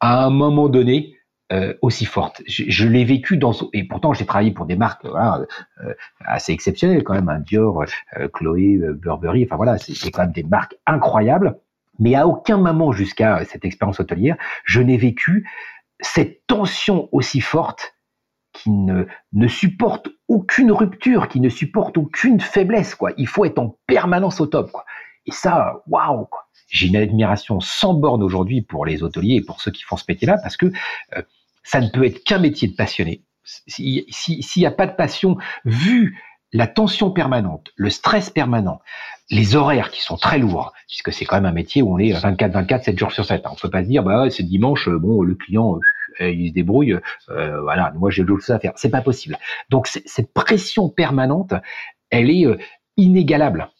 [0.00, 1.14] à un moment donné
[1.52, 2.40] euh, aussi forte.
[2.46, 5.44] Je, l'ai vécu dans et pourtant j'ai travaillé pour des marques voilà,
[5.84, 5.92] euh,
[6.24, 7.84] assez exceptionnelles quand même, hein, Dior,
[8.16, 11.58] euh, Chloé, Burberry, enfin voilà, c'est quand même des marques incroyables.
[11.98, 15.46] Mais à aucun moment jusqu'à cette expérience hôtelière, je n'ai vécu
[16.00, 17.96] cette tension aussi forte
[18.54, 22.94] qui ne, ne supporte aucune rupture, qui ne supporte aucune faiblesse.
[22.94, 23.10] Quoi.
[23.18, 24.72] Il faut être en permanence au top.
[24.72, 24.86] Quoi.
[25.26, 26.28] Et ça, waouh
[26.68, 30.04] J'ai une admiration sans borne aujourd'hui pour les hôteliers et pour ceux qui font ce
[30.08, 30.72] métier-là, parce que
[31.62, 33.22] ça ne peut être qu'un métier de passionné.
[33.44, 34.04] S'il
[34.56, 36.18] n'y a pas de passion, vu
[36.52, 38.80] la tension permanente, le stress permanent,
[39.30, 42.12] les horaires qui sont très lourds, puisque c'est quand même un métier où on est
[42.12, 43.42] 24-24, 7 jours sur 7.
[43.46, 45.78] On ne peut pas se dire, bah c'est dimanche, bon, le client,
[46.20, 46.98] euh, il se débrouille,
[47.30, 48.72] euh, voilà, moi j'ai d'autres choses à faire.
[48.76, 49.38] C'est pas possible.
[49.70, 51.54] Donc cette pression permanente,
[52.10, 52.58] elle est euh,
[52.96, 53.70] inégalable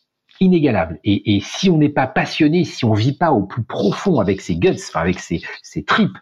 [0.40, 0.98] inégalable.
[1.04, 4.56] Et, si on n'est pas passionné, si on vit pas au plus profond avec ses
[4.56, 6.18] guts, avec ses, ses tripes,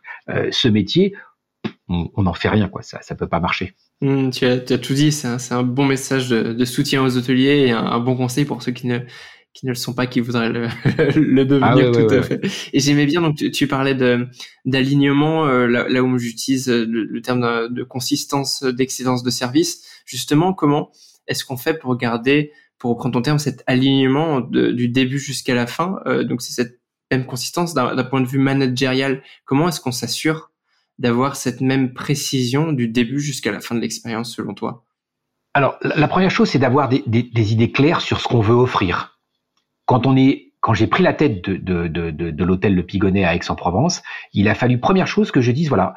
[0.51, 1.15] ce métier,
[1.91, 2.83] on n'en fait rien, quoi.
[2.83, 3.75] Ça, ça peut pas marcher.
[4.01, 5.13] Hmm, tu, as, tout dit.
[5.13, 8.87] C'est un, bon message de, soutien aux hôteliers et un, bon conseil pour ceux qui
[8.87, 9.01] ne
[9.53, 10.69] qui ne le sont pas, qui voudraient le,
[11.17, 12.41] le devenir ah tout à fait.
[12.73, 14.29] Et j'aimais bien, donc tu, parlais de
[14.65, 19.85] d'alignement, euh, là, où j'utilise le, terme de, consistance, d'excellence de service.
[20.07, 20.93] Justement, comment
[21.27, 25.67] est-ce qu'on fait pour garder, pour reprendre ton terme, cet alignement du début jusqu'à la
[25.67, 29.23] fin euh, Donc c'est cette même consistance d'un point de vue managérial.
[29.45, 30.53] Comment est-ce qu'on s'assure
[31.01, 34.85] d'avoir cette même précision du début jusqu'à la fin de l'expérience selon toi?
[35.55, 37.03] Alors, la première chose, c'est d'avoir des,
[37.53, 39.19] idées claires sur ce qu'on veut offrir.
[39.87, 44.03] Quand on est, quand j'ai pris la tête de, de, l'hôtel Le Pigonnet à Aix-en-Provence,
[44.33, 45.95] il a fallu première chose que je dise voilà,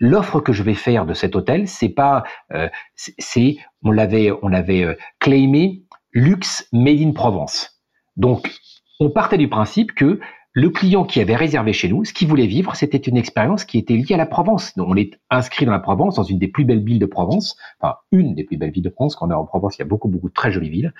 [0.00, 4.48] l'offre que je vais faire de cet hôtel, c'est pas, euh, c'est, on l'avait, on
[4.48, 7.80] l'avait euh, claimé luxe made in Provence.
[8.16, 8.52] Donc,
[9.00, 10.20] on partait du principe que
[10.52, 13.78] le client qui avait réservé chez nous, ce qu'il voulait vivre, c'était une expérience qui
[13.78, 14.72] était liée à la Provence.
[14.76, 17.96] on est inscrit dans la Provence, dans une des plus belles villes de Provence, enfin
[18.12, 19.14] une des plus belles villes de Provence.
[19.14, 20.94] Quand on est en Provence, il y a beaucoup, beaucoup de très jolies villes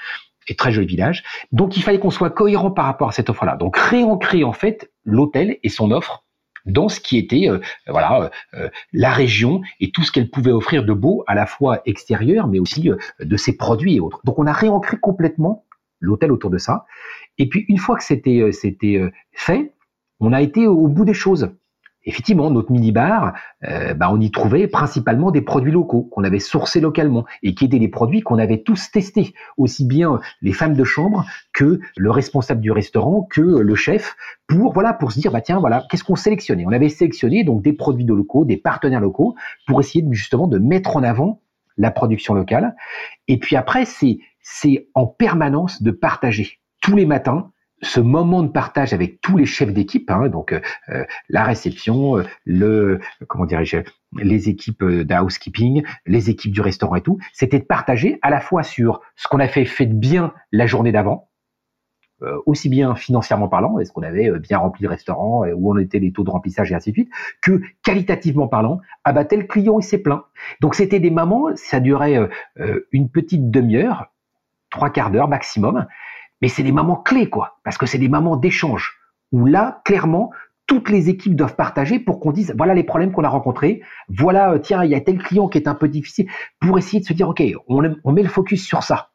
[0.48, 1.24] et très jolis villages.
[1.52, 3.56] Donc il fallait qu'on soit cohérent par rapport à cette offre-là.
[3.56, 6.24] Donc réancrer en fait l'hôtel et son offre
[6.66, 10.52] dans ce qui était euh, voilà euh, euh, la région et tout ce qu'elle pouvait
[10.52, 14.20] offrir de beau à la fois extérieur mais aussi de ses produits et autres.
[14.24, 15.64] Donc on a réancré complètement
[16.00, 16.86] l'hôtel autour de ça.
[17.38, 19.72] Et puis une fois que c'était euh, c'était euh, fait,
[20.20, 21.50] on a été au bout des choses.
[22.04, 26.80] Effectivement, notre minibar, euh, bah, on y trouvait principalement des produits locaux qu'on avait sourcés
[26.80, 30.84] localement et qui étaient des produits qu'on avait tous testés, aussi bien les femmes de
[30.84, 35.42] chambre que le responsable du restaurant, que le chef, pour voilà pour se dire bah
[35.42, 36.64] tiens voilà qu'est-ce qu'on sélectionnait?
[36.66, 39.34] On avait sélectionné donc des produits de locaux, des partenaires locaux
[39.66, 41.42] pour essayer justement de mettre en avant
[41.76, 42.74] la production locale.
[43.26, 47.50] Et puis après c'est c'est en permanence de partager tous les matins
[47.82, 52.16] ce moment de partage avec tous les chefs d'équipe, hein, donc euh, euh, la réception,
[52.16, 52.98] euh, le
[53.28, 53.76] comment dirais-je,
[54.16, 58.62] les équipes d'housekeeping, les équipes du restaurant et tout, c'était de partager à la fois
[58.62, 61.28] sur ce qu'on a fait fait de bien la journée d'avant,
[62.46, 66.10] aussi bien financièrement parlant, est-ce qu'on avait bien rempli le restaurant, où en étaient les
[66.10, 67.10] taux de remplissage et ainsi de suite,
[67.42, 70.22] que qualitativement parlant, ah bah tel client il s'est plaint.
[70.60, 72.18] Donc c'était des moments, ça durait
[72.90, 74.10] une petite demi-heure,
[74.70, 75.86] trois quarts d'heure maximum,
[76.40, 78.98] mais c'est des moments clés, quoi, parce que c'est des moments d'échange
[79.32, 80.30] où là, clairement,
[80.68, 84.52] toutes les équipes doivent partager pour qu'on dise voilà les problèmes qu'on a rencontrés, voilà
[84.52, 86.28] euh, tiens il y a tel client qui est un peu difficile,
[86.60, 89.10] pour essayer de se dire ok on, met le focus sur ça.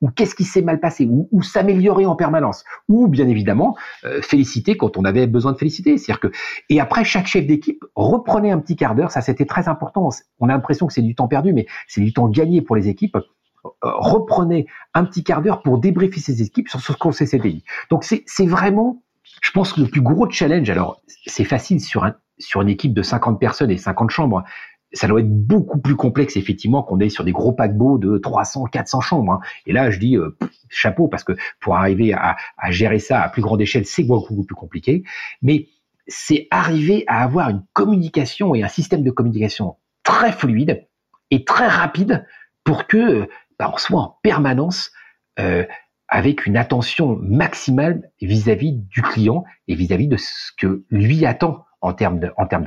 [0.00, 1.08] Ou qu'est-ce qui s'est mal passé?
[1.10, 2.62] Ou, s'améliorer en permanence?
[2.88, 6.28] Ou bien évidemment euh, féliciter quand on avait besoin de féliciter, c'est-à-dire que
[6.68, 10.10] et après chaque chef d'équipe reprenait un petit quart d'heure, ça c'était très important.
[10.38, 12.88] On a l'impression que c'est du temps perdu, mais c'est du temps gagné pour les
[12.88, 13.16] équipes
[13.64, 17.64] euh, reprenez un petit quart d'heure pour débriefer ses équipes sur ce qu'on s'est dit.
[17.90, 19.02] Donc c'est vraiment,
[19.42, 22.94] je pense que le plus gros challenge, alors c'est facile sur, un, sur une équipe
[22.94, 24.44] de 50 personnes et 50 chambres,
[24.92, 28.64] ça doit être beaucoup plus complexe effectivement qu'on est sur des gros paquebots de 300,
[28.64, 29.32] 400 chambres.
[29.32, 29.40] Hein.
[29.66, 30.36] Et là, je dis euh,
[30.70, 34.44] chapeau parce que pour arriver à, à, gérer ça à plus grande échelle, c'est beaucoup
[34.44, 35.04] plus compliqué.
[35.42, 35.68] Mais
[36.06, 40.86] c'est arriver à avoir une communication et un système de communication très fluide
[41.30, 42.26] et très rapide
[42.64, 43.28] pour que
[43.58, 44.90] bah, on soit en permanence
[45.38, 45.64] euh,
[46.08, 51.92] avec une attention maximale vis-à-vis du client et vis-à-vis de ce que lui attend en
[51.92, 52.64] termes en termes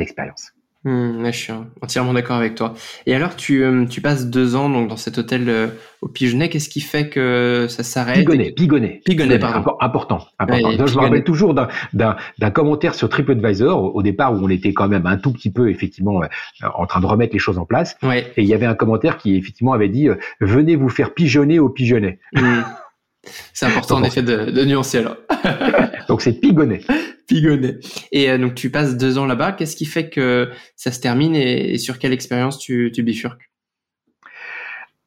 [0.83, 2.73] Mmh, je suis entièrement d'accord avec toi.
[3.05, 5.67] Et alors, tu, euh, tu passes deux ans donc dans cet hôtel euh,
[6.01, 6.49] au Pigeonnet.
[6.49, 8.17] Qu'est-ce qui fait que ça s'arrête?
[8.17, 9.01] Pigonnet, Pigonnet.
[9.05, 9.75] Pigonnet, pardon.
[9.79, 10.87] Important, important.
[10.87, 15.05] je me rappelle toujours d'un commentaire sur TripAdvisor au, départ où on était quand même
[15.05, 16.27] un tout petit peu effectivement euh,
[16.73, 17.95] en train de remettre les choses en place.
[18.01, 18.31] Ouais.
[18.35, 20.07] Et il y avait un commentaire qui effectivement avait dit
[20.39, 22.17] venez vous faire pigeonner au Pigeonnet.
[22.33, 22.41] Mmh.
[23.53, 25.17] C'est important en effet de, de nuancer alors.
[26.07, 26.81] donc c'est Pigonnet.
[27.27, 27.79] Pigonnet.
[28.11, 29.51] Et euh, donc tu passes deux ans là-bas.
[29.51, 33.51] Qu'est-ce qui fait que ça se termine et, sur quelle expérience tu, tu bifurques?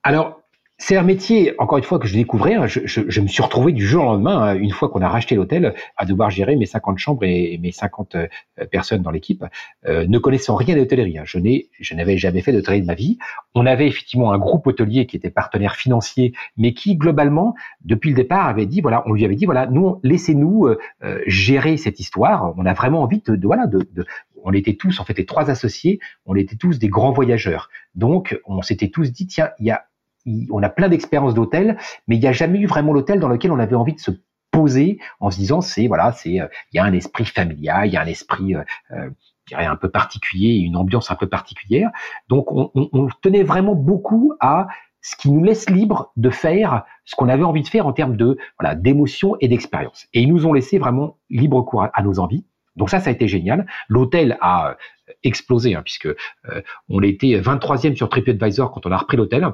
[0.03, 0.44] Alors
[0.77, 2.55] c'est un métier, encore une fois, que je découvrais.
[2.55, 2.67] Hein.
[2.67, 5.09] Je, je, je, me suis retrouvé du jour au lendemain, hein, une fois qu'on a
[5.09, 8.27] racheté l'hôtel, à devoir gérer mes 50 chambres et, mes 50 euh,
[8.73, 9.45] personnes dans l'équipe,
[9.87, 11.19] euh, ne connaissant rien d'hôtellerie.
[11.19, 11.23] Hein.
[11.27, 13.19] Je n'ai, je n'avais jamais fait d'hôtellerie de ma vie.
[13.55, 17.55] On avait effectivement un groupe hôtelier qui était partenaire financier, mais qui globalement,
[17.85, 21.21] depuis le départ, avait dit voilà, on lui avait dit voilà, nous, laissez-nous euh, euh
[21.27, 22.53] gérer cette histoire.
[22.57, 24.05] On a vraiment envie de, de voilà, de, de
[24.45, 27.71] on était tous, en fait, les trois associés, on était tous des grands voyageurs.
[27.95, 29.87] Donc, on s'était tous dit, tiens, il y a
[30.27, 33.53] on a plein d'expériences d'hôtel, mais il n'y a jamais eu vraiment l'hôtel dans lequel
[33.53, 34.11] on avait envie de se
[34.51, 37.93] poser en se disant c'est voilà c'est euh, il y a un esprit familial, il
[37.93, 38.63] y a un esprit euh,
[38.93, 39.11] euh,
[39.53, 41.91] un peu particulier, une ambiance un peu particulière.
[42.29, 44.69] Donc on, on, on, tenait vraiment beaucoup à
[45.05, 48.17] ce qui nous laisse libre de faire ce qu'on avait envie de faire en termes
[48.17, 50.07] de voilà d'émotion et d'expérience.
[50.15, 52.47] Et ils nous ont laissé vraiment libre cours à, nos envies.
[52.77, 53.67] Donc ça, ça a été génial.
[53.89, 54.77] L'hôtel a
[55.23, 59.47] explosé hein, puisque euh, on était 23e sur TripAdvisor quand on a repris l'hôtel.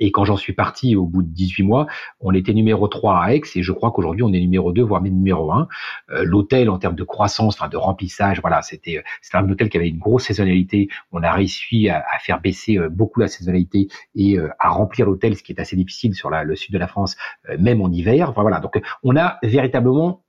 [0.00, 1.86] Et quand j'en suis parti au bout de 18 mois,
[2.20, 5.02] on était numéro 3 à Aix et je crois qu'aujourd'hui on est numéro 2, voire
[5.02, 5.68] même numéro 1.
[6.10, 9.68] Euh, l'hôtel en termes de croissance, enfin de remplissage, voilà, c'était euh, c'était un hôtel
[9.68, 10.88] qui avait une grosse saisonnalité.
[11.12, 15.36] On a réussi à, à faire baisser euh, beaucoup la saisonnalité et à remplir l'hôtel,
[15.36, 17.16] ce qui est assez difficile sur la, le sud de la France,
[17.58, 18.30] même en hiver.
[18.30, 20.22] Enfin, voilà, donc on a véritablement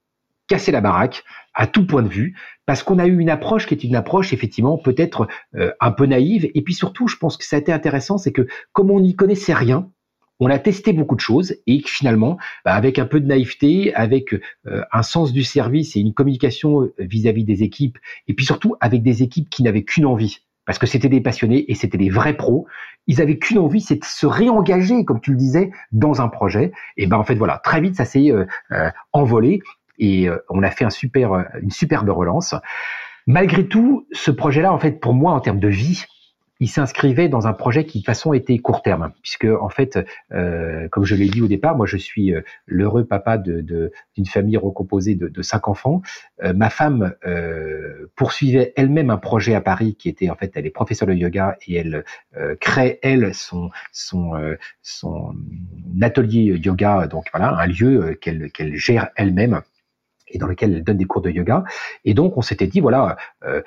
[0.47, 1.23] cassé la baraque
[1.53, 2.35] à tout point de vue,
[2.65, 6.05] parce qu'on a eu une approche qui est une approche effectivement peut-être euh, un peu
[6.05, 9.01] naïve, et puis surtout, je pense que ça a été intéressant, c'est que comme on
[9.01, 9.89] n'y connaissait rien,
[10.39, 14.33] on a testé beaucoup de choses et finalement, bah, avec un peu de naïveté, avec
[14.33, 18.75] euh, un sens du service et une communication euh, vis-à-vis des équipes, et puis surtout
[18.79, 22.09] avec des équipes qui n'avaient qu'une envie, parce que c'était des passionnés et c'était des
[22.09, 22.65] vrais pros.
[23.07, 26.71] Ils avaient qu'une envie, c'est de se réengager, comme tu le disais, dans un projet.
[26.97, 28.31] Et ben en fait voilà, très vite ça s'est
[29.11, 29.59] envolé
[30.01, 32.55] et euh, on a fait un super, euh, une superbe relance.
[33.27, 36.03] Malgré tout, ce projet-là, en fait, pour moi, en termes de vie,
[36.59, 39.97] il s'inscrivait dans un projet qui de façon était court terme, puisque en fait,
[40.31, 43.61] euh, comme je l'ai dit au départ, moi je suis euh, l'heureux papa de,
[44.15, 46.03] d'une famille recomposée de, de cinq enfants.
[46.53, 47.15] ma femme
[48.15, 51.57] poursuivait elle-même un projet à Paris qui était en fait, elle est professeure de yoga
[51.65, 52.05] et elle
[52.59, 54.33] crée elle son son
[54.83, 55.33] son
[55.99, 59.61] atelier yoga, donc voilà un lieu qu'elle qu'elle gère elle-même
[60.31, 61.63] et dans lequel elle donne des cours de yoga.
[62.05, 63.61] Et donc, on s'était dit, voilà, euh,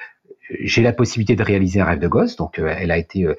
[0.60, 2.36] j'ai la possibilité de réaliser un rêve de gosse.
[2.36, 3.34] Donc, euh, elle a été euh,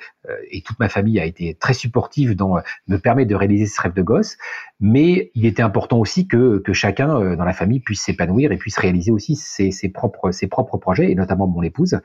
[0.49, 2.57] et toute ma famille a été très supportive dans
[2.87, 4.37] me permettre de réaliser ce rêve de gosse.
[4.79, 8.77] Mais il était important aussi que, que chacun dans la famille puisse s'épanouir et puisse
[8.77, 11.99] réaliser aussi ses, ses, propres ses propres projets et notamment mon épouse.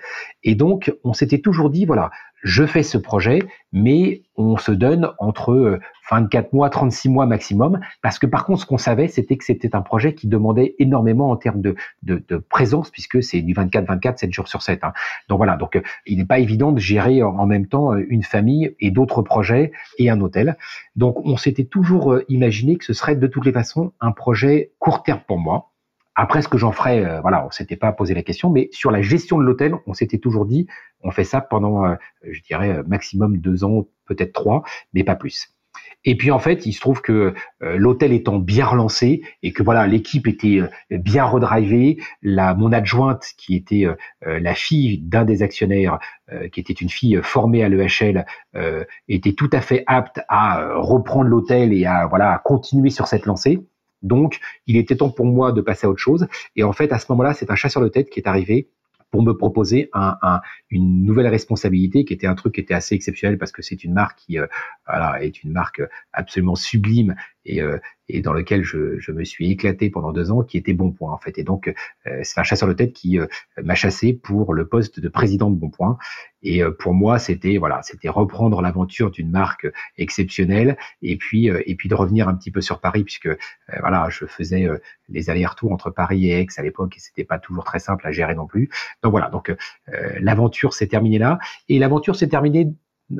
[0.45, 2.11] Et donc, on s'était toujours dit voilà,
[2.43, 3.41] je fais ce projet,
[3.73, 5.79] mais on se donne entre
[6.11, 9.45] 24 euh, mois, 36 mois maximum, parce que par contre, ce qu'on savait, c'était que
[9.45, 13.55] c'était un projet qui demandait énormément en termes de, de, de présence, puisque c'est du
[13.55, 14.85] 24-24, 7 jours sur 7.
[14.85, 14.93] Hein.
[15.29, 18.23] Donc voilà, donc euh, il n'est pas évident de gérer en même temps euh, une
[18.23, 20.57] famille et d'autres projets et un hôtel.
[20.97, 25.03] Donc on s'était toujours imaginé que ce serait de toutes les façons un projet court
[25.03, 25.71] terme pour moi,
[26.23, 28.91] après, ce que j'en ferais, euh, voilà, on s'était pas posé la question, mais sur
[28.91, 30.67] la gestion de l'hôtel, on s'était toujours dit,
[31.03, 35.15] on fait ça pendant, euh, je dirais, euh, maximum deux ans, peut-être trois, mais pas
[35.15, 35.55] plus.
[36.05, 39.87] Et puis en fait, il se trouve que l'hôtel étant bien relancé et que voilà,
[39.87, 43.87] l'équipe était bien redrivée, la mon adjointe qui était
[44.25, 45.99] la fille d'un des actionnaires,
[46.53, 48.25] qui était une fille formée à l'EHL,
[49.09, 53.27] était tout à fait apte à reprendre l'hôtel et à voilà à continuer sur cette
[53.27, 53.61] lancée.
[54.03, 56.27] Donc, il était temps pour moi de passer à autre chose.
[56.57, 58.71] Et en fait, à ce moment-là, c'est un chasseur de tête qui est arrivé
[59.11, 60.41] pour me proposer un, un,
[60.71, 63.93] une nouvelle responsabilité qui était un truc qui était assez exceptionnel parce que c'est une
[63.93, 64.47] marque qui euh,
[64.87, 65.83] voilà, est une marque
[66.13, 67.15] absolument sublime
[67.45, 67.61] et,
[68.09, 71.19] et dans lequel je, je, me suis éclaté pendant deux ans, qui était Bonpoint en
[71.19, 71.39] fait.
[71.39, 71.73] Et donc
[72.23, 73.19] c'est un chasseur de tête qui
[73.63, 75.99] m'a chassé pour le poste de président de Bonpoint.
[76.43, 79.67] Et pour moi, c'était voilà, c'était reprendre l'aventure d'une marque
[79.99, 83.29] exceptionnelle et puis et puis de revenir un petit peu sur Paris puisque
[83.81, 84.69] voilà, je faisais
[85.09, 88.13] les allers-retours entre Paris et Aix à l'époque et c'était pas toujours très simple à
[88.13, 88.71] gérer non plus.
[89.03, 89.55] Donc voilà, donc
[90.19, 91.39] l'aventure s'est terminée là
[91.69, 92.69] et l'aventure s'est terminée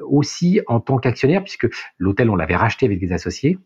[0.03, 1.69] aussi en tant qu'actionnaire, puisque
[1.99, 3.59] l'hôtel, on l'avait racheté avec des associés.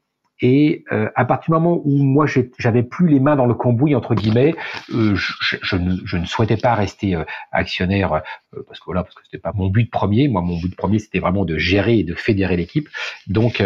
[0.46, 2.26] Et euh, à partir du moment où moi
[2.58, 4.54] j'avais plus les mains dans le cambouis entre guillemets,
[4.92, 8.20] euh, je, ne, souhaitais pas rester euh, actionnaire
[8.66, 10.28] parce que voilà parce que c'était pas mon but premier.
[10.28, 12.90] Moi mon but premier c'était vraiment de gérer et de fédérer l'équipe.
[13.26, 13.62] Donc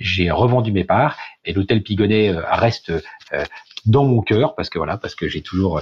[0.00, 2.92] j'ai revendu mes parts et l'hôtel Pigonnet reste
[3.86, 5.80] dans mon cœur parce que voilà parce que j'ai toujours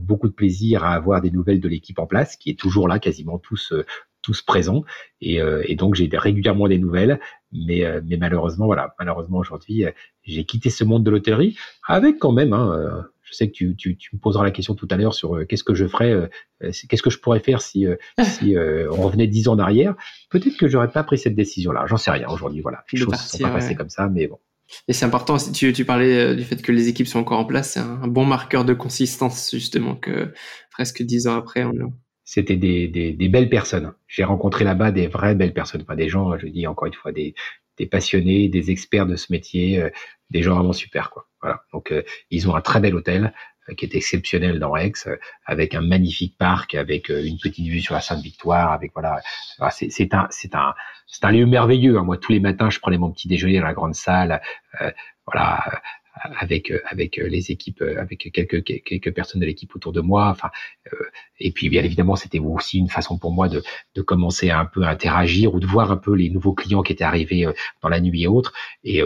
[0.00, 2.98] beaucoup de plaisir à avoir des nouvelles de l'équipe en place qui est toujours là
[2.98, 3.72] quasiment tous
[4.24, 4.82] tous présents.
[5.20, 7.20] Et, euh, et donc, j'ai régulièrement des nouvelles.
[7.52, 9.90] Mais, euh, mais malheureusement, voilà, malheureusement aujourd'hui, euh,
[10.24, 11.56] j'ai quitté ce monde de l'hôtellerie
[11.86, 14.88] avec quand même, hein, je sais que tu, tu, tu, me poseras la question tout
[14.90, 17.86] à l'heure sur qu'est-ce que je ferais, qu'est-ce que je pourrais faire si,
[18.22, 18.56] si
[18.90, 19.94] on revenait dix ans en arrière.
[20.30, 21.84] Peut-être que j'aurais pas pris cette décision-là.
[21.86, 22.62] J'en sais rien aujourd'hui.
[22.62, 24.38] Voilà, les choses ne sont pas passées comme ça, mais bon.
[24.88, 27.44] Et c'est important, si tu, tu parlais du fait que les équipes sont encore en
[27.44, 30.32] place, c'est un bon marqueur de consistance, justement, que
[30.70, 31.92] presque dix ans après, on,
[32.24, 33.92] c'était des, des, des, belles personnes.
[34.08, 37.12] J'ai rencontré là-bas des vraies belles personnes, pas des gens, je dis encore une fois,
[37.12, 37.34] des,
[37.78, 39.90] des passionnés, des experts de ce métier, euh,
[40.30, 41.26] des gens vraiment super quoi.
[41.40, 41.62] Voilà.
[41.72, 43.34] Donc euh, ils ont un très bel hôtel
[43.68, 44.92] euh, qui est exceptionnel dans Aix,
[45.44, 49.20] avec un magnifique parc, avec une petite vue sur la Sainte-Victoire, avec voilà,
[49.70, 50.74] c'est un c'est un
[51.06, 51.98] c'est un lieu merveilleux.
[51.98, 52.04] Hein.
[52.04, 54.40] Moi tous les matins je prenais mon petit déjeuner dans la grande salle,
[55.26, 55.62] voilà
[56.22, 60.00] avec euh, avec euh, les équipes, euh, avec quelques quelques personnes de l'équipe autour de
[60.00, 60.28] moi.
[60.28, 60.50] Enfin,
[61.40, 63.62] et puis bien évidemment, c'était aussi une façon pour moi de
[63.94, 66.92] de commencer à un peu interagir ou de voir un peu les nouveaux clients qui
[66.92, 67.46] étaient arrivés
[67.82, 68.52] dans la nuit et autres.
[68.84, 69.02] Et,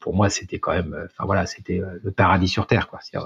[0.00, 2.98] pour moi, c'était quand même, enfin voilà, c'était le paradis sur terre, quoi.
[3.02, 3.18] C'est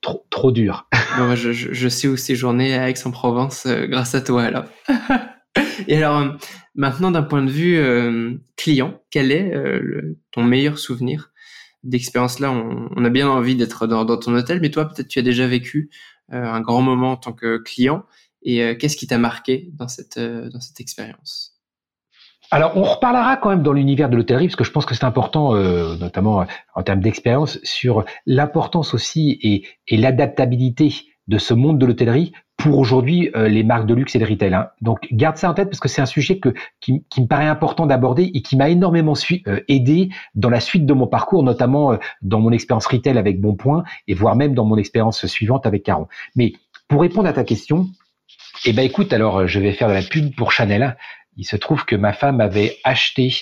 [0.00, 0.88] trop trop dur.
[1.34, 4.64] je, je, sais où séjourner à Aix-en-Provence grâce à toi alors.
[5.88, 6.36] Et alors,
[6.74, 9.52] maintenant, d'un point de vue client, quel est
[10.32, 11.32] ton meilleur souvenir?
[11.88, 15.46] D'expérience-là, on, a bien envie d'être dans, ton hôtel, mais toi, peut-être tu as déjà
[15.46, 15.90] vécu
[16.32, 18.04] euh, un grand moment en tant que client.
[18.42, 21.54] Et euh, qu'est-ce qui t'a marqué dans cette, euh, dans cette expérience?
[22.50, 25.04] Alors, on reparlera quand même dans l'univers de l'hôtellerie, parce que je pense que c'est
[25.04, 25.56] important,
[25.96, 30.94] notamment en termes d'expérience, sur l'importance aussi et, et l'adaptabilité
[31.28, 34.54] de ce monde de l'hôtellerie pour aujourd'hui euh, les marques de luxe et de retail.
[34.54, 34.68] Hein.
[34.80, 37.46] Donc garde ça en tête parce que c'est un sujet que, qui, qui, me paraît
[37.46, 39.14] important d'aborder et qui m'a énormément
[39.46, 43.40] euh, aidé dans la suite de mon parcours, notamment euh, dans mon expérience retail avec
[43.40, 46.08] Bonpoint et voire même dans mon expérience suivante avec Caron.
[46.34, 46.54] Mais
[46.88, 47.88] pour répondre à ta question,
[48.64, 50.96] eh ben écoute, alors je vais faire de la pub pour Chanel.
[51.36, 53.32] Il se trouve que ma femme avait acheté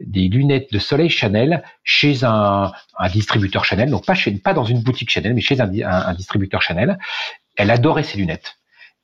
[0.00, 4.64] des lunettes de soleil Chanel chez un, un distributeur Chanel, donc pas, chez, pas dans
[4.64, 6.98] une boutique Chanel, mais chez un, un, un distributeur Chanel.
[7.56, 8.58] Elle adorait ses lunettes.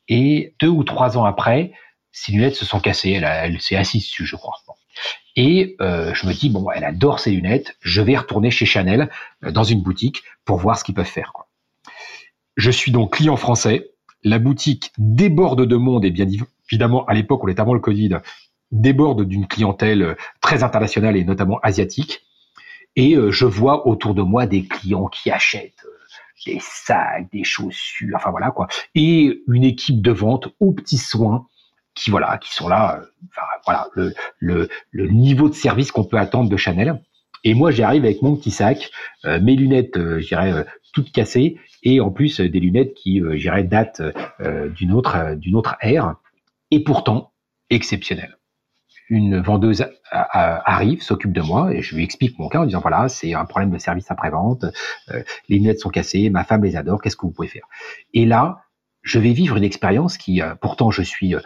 [0.09, 1.73] Et deux ou trois ans après,
[2.13, 3.13] ses lunettes se sont cassées.
[3.13, 4.55] Elle, elle s'est assise dessus, je crois.
[5.37, 7.77] Et euh, je me dis bon, elle adore ses lunettes.
[7.81, 9.11] Je vais retourner chez Chanel
[9.45, 11.33] euh, dans une boutique pour voir ce qu'ils peuvent faire.
[11.33, 11.49] Quoi.
[12.57, 13.91] Je suis donc client français.
[14.23, 16.27] La boutique déborde de monde et bien
[16.71, 18.19] évidemment à l'époque, on est avant le Covid,
[18.73, 22.27] déborde d'une clientèle euh, très internationale et notamment asiatique.
[22.97, 25.87] Et euh, je vois autour de moi des clients qui achètent
[26.47, 31.47] des sacs, des chaussures, enfin voilà quoi, et une équipe de vente aux petits soins
[31.95, 36.05] qui voilà, qui sont là, euh, enfin, voilà le, le, le niveau de service qu'on
[36.05, 37.01] peut attendre de Chanel.
[37.45, 38.91] Et moi, j'arrive avec mon petit sac,
[39.27, 44.01] euh, mes lunettes, euh, j'irais toutes cassées, et en plus des lunettes qui, j'irais, datent
[44.77, 46.15] d'une autre d'une autre ère,
[46.71, 47.33] et pourtant
[47.69, 48.39] exceptionnelles
[49.09, 53.09] une vendeuse arrive, s'occupe de moi et je lui explique mon cas en disant voilà
[53.09, 54.65] c'est un problème de service après-vente,
[55.11, 57.67] euh, les lunettes sont cassées, ma femme les adore, qu'est-ce que vous pouvez faire?
[58.13, 58.63] Et là,
[59.03, 61.41] je vais vivre une expérience qui, euh, pourtant, je suis euh,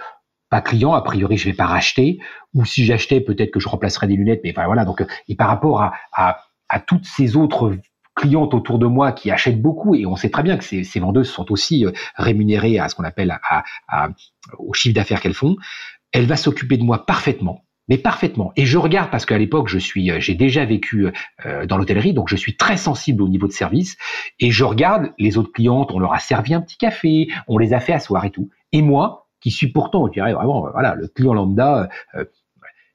[0.51, 2.21] pas client, a priori je vais pas racheter,
[2.55, 5.83] ou si j'achetais peut-être que je remplacerais des lunettes, mais voilà donc et par rapport
[5.83, 7.77] à, à, à toutes ces autres
[8.15, 10.99] clientes autour de moi qui achètent beaucoup et on sait très bien que ces, ces
[10.99, 11.87] vendeuses sont aussi
[12.17, 14.09] rémunérées à ce qu'on appelle à, à,
[14.59, 15.57] au chiffre d'affaires qu'elles font
[16.13, 18.53] elle va s'occuper de moi parfaitement, mais parfaitement.
[18.57, 21.09] Et je regarde parce qu'à l'époque, je suis, euh, j'ai déjà vécu
[21.47, 23.97] euh, dans l'hôtellerie, donc je suis très sensible au niveau de service.
[24.39, 27.73] Et je regarde les autres clientes, on leur a servi un petit café, on les
[27.73, 28.51] a fait asseoir et tout.
[28.73, 31.89] Et moi, qui suis pourtant, je dirais vraiment, euh, voilà, le client lambda,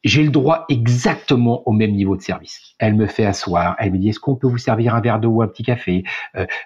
[0.04, 2.76] j'ai le droit exactement au même niveau de service.
[2.80, 5.30] Elle me fait asseoir, elle me dit est-ce qu'on peut vous servir un verre d'eau
[5.30, 6.04] ou un petit café?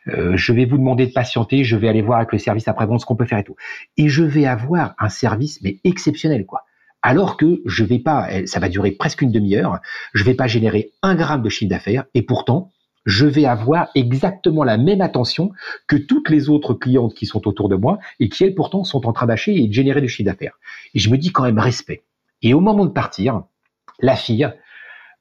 [0.08, 3.06] Je vais vous demander de patienter, je vais aller voir avec le service après-vente ce
[3.06, 3.56] qu'on peut faire et tout.
[3.98, 6.64] Et je vais avoir un service mais exceptionnel quoi
[7.04, 9.80] alors que je vais pas, ça va durer presque une demi-heure,
[10.14, 12.72] je vais pas générer un gramme de chiffre d'affaires et pourtant,
[13.06, 15.52] je vais avoir exactement la même attention
[15.88, 19.08] que toutes les autres clientes qui sont autour de moi et qui elles pourtant sont
[19.08, 20.60] en train d'acheter et de générer du chiffre d'affaires.
[20.94, 22.04] Et je me dis quand même respect.
[22.42, 23.44] Et au moment de partir,
[24.00, 24.52] la fille,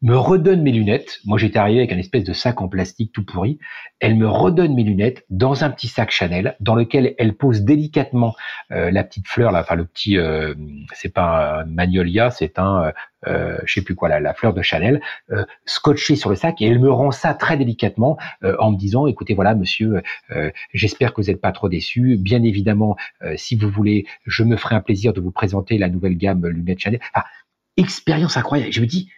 [0.02, 1.20] me redonne mes lunettes.
[1.24, 3.58] Moi, j'étais arrivé avec un espèce de sac en plastique tout pourri.
[3.98, 8.34] Elle me redonne mes lunettes dans un petit sac Chanel, dans lequel elle pose délicatement
[8.72, 10.54] euh, la petite fleur, là, enfin le petit, euh,
[10.92, 12.92] c'est pas un magnolia, c'est un,
[13.26, 16.66] euh, je sais plus quoi, la, fleur de Chanel, euh, scotché sur le sac, et
[16.66, 18.18] elle me rend ça très délicatement
[18.58, 20.02] en me disant, écoutez, voilà, monsieur,
[20.74, 22.16] j'espère que vous n'êtes pas trop déçu.
[22.18, 22.96] Bien évidemment,
[23.36, 26.80] si vous voulez, je me ferai un plaisir de vous présenter la nouvelle gamme lunettes
[26.80, 27.00] Chanel.
[27.14, 27.26] Enfin,
[27.76, 28.72] expérience incroyable.
[28.72, 29.10] Je me dis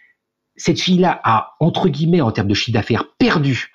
[0.59, 3.71] cette fille-là a, entre guillemets, en termes de chiffre d'affaires, perdu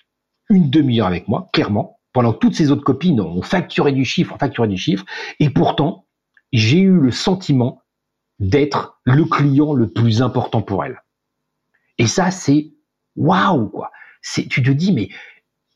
[0.51, 4.39] une demi-heure avec moi, clairement, pendant toutes ses autres copines ont facturé du chiffre, ont
[4.39, 5.05] facturé du chiffre,
[5.41, 6.07] et pourtant,
[6.53, 7.83] j'ai eu le sentiment
[8.39, 11.03] d'être le client le plus important pour elle.
[11.99, 12.73] Et ça, c'est
[13.17, 13.91] waouh, quoi.
[14.23, 15.09] C'est, tu te dis, mais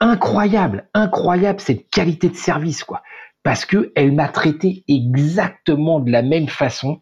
[0.00, 3.02] incroyable, incroyable cette qualité de service, quoi.
[3.42, 7.00] Parce que elle m'a traité exactement de la même façon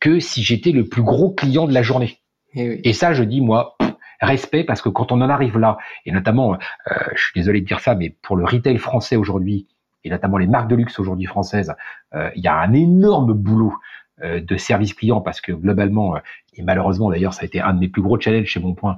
[0.00, 2.23] que si j'étais le plus gros client de la journée.
[2.54, 3.76] Et, ça, je dis, moi,
[4.20, 6.58] respect, parce que quand on en arrive là, et notamment, euh,
[7.14, 9.66] je suis désolé de dire ça, mais pour le retail français aujourd'hui,
[10.04, 11.74] et notamment les marques de luxe aujourd'hui françaises,
[12.14, 13.74] euh, il y a un énorme boulot
[14.22, 16.16] euh, de service client parce que globalement
[16.56, 18.96] et malheureusement d'ailleurs ça a été un de mes plus gros challenges chez mon point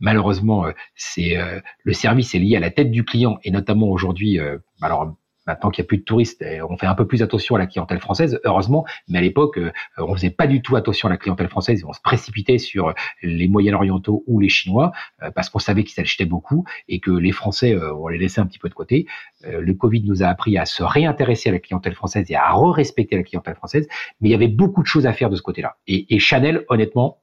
[0.00, 0.64] malheureusement
[0.94, 1.36] c'est
[1.84, 4.40] le service est lié à la tête du client et notamment aujourd'hui
[4.80, 5.14] alors
[5.46, 7.66] Maintenant qu'il n'y a plus de touristes, on fait un peu plus attention à la
[7.66, 8.84] clientèle française, heureusement.
[9.08, 11.84] Mais à l'époque, euh, on faisait pas du tout attention à la clientèle française.
[11.86, 16.24] On se précipitait sur les Moyen-Orientaux ou les Chinois euh, parce qu'on savait qu'ils achetaient
[16.24, 19.06] beaucoup et que les Français, euh, on les laissait un petit peu de côté.
[19.44, 23.16] Le Covid nous a appris à se réintéresser à la clientèle française et à re-respecter
[23.16, 23.88] la clientèle française.
[24.20, 25.76] Mais il y avait beaucoup de choses à faire de ce côté-là.
[25.88, 27.18] Et, et Chanel, honnêtement,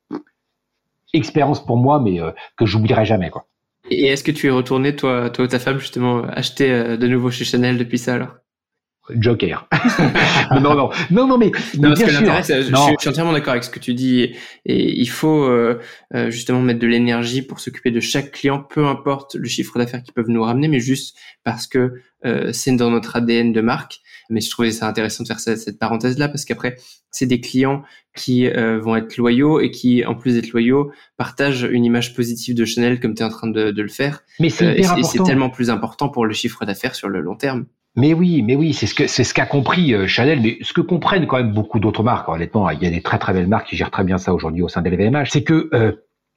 [1.13, 2.19] expérience pour moi, mais
[2.57, 3.45] que j'oublierai jamais, quoi.
[3.91, 7.07] Et est-ce que tu es retourné, toi, toi ou ta femme, justement, acheter euh, de
[7.07, 8.37] nouveau chez Chanel depuis ça alors?
[9.15, 9.67] Joker.
[10.51, 12.07] non, non, non, non, mais, bien sûr.
[12.07, 14.35] Je, suis entièrement d'accord avec ce que tu dis.
[14.65, 15.79] Et, il faut euh,
[16.13, 20.03] euh, justement mettre de l'énergie pour s'occuper de chaque client, peu importe le chiffre d'affaires
[20.03, 21.93] qu'ils peuvent nous ramener, mais juste parce que
[22.51, 24.01] c'est dans notre ADN de marque.
[24.29, 26.75] Mais je trouvais ça intéressant de faire cette, cette parenthèse-là parce qu'après,
[27.11, 27.83] c'est des clients
[28.15, 32.55] qui euh, vont être loyaux et qui, en plus d'être loyaux, partagent une image positive
[32.55, 34.23] de Chanel comme tu es en train de, de le faire.
[34.39, 37.65] Mais c'est euh, c'est tellement plus important pour le chiffre d'affaires sur le long terme.
[37.95, 40.73] Mais oui, mais oui, c'est ce que c'est ce qu'a compris euh, Chanel, mais ce
[40.73, 42.29] que comprennent quand même beaucoup d'autres marques.
[42.29, 44.61] Honnêtement, il y a des très très belles marques qui gèrent très bien ça aujourd'hui
[44.61, 45.29] au sein de LVMH.
[45.29, 45.69] C'est que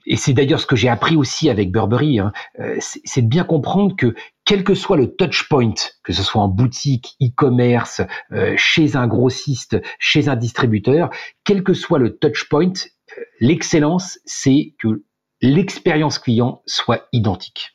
[0.06, 2.32] et c'est d'ailleurs ce que j'ai appris aussi avec Burberry, hein,
[2.80, 6.48] c'est de bien comprendre que quel que soit le touch point, que ce soit en
[6.48, 11.10] boutique, e-commerce, euh, chez un grossiste, chez un distributeur,
[11.44, 15.04] quel que soit le touch point, euh, l'excellence, c'est que
[15.40, 17.71] l'expérience client soit identique.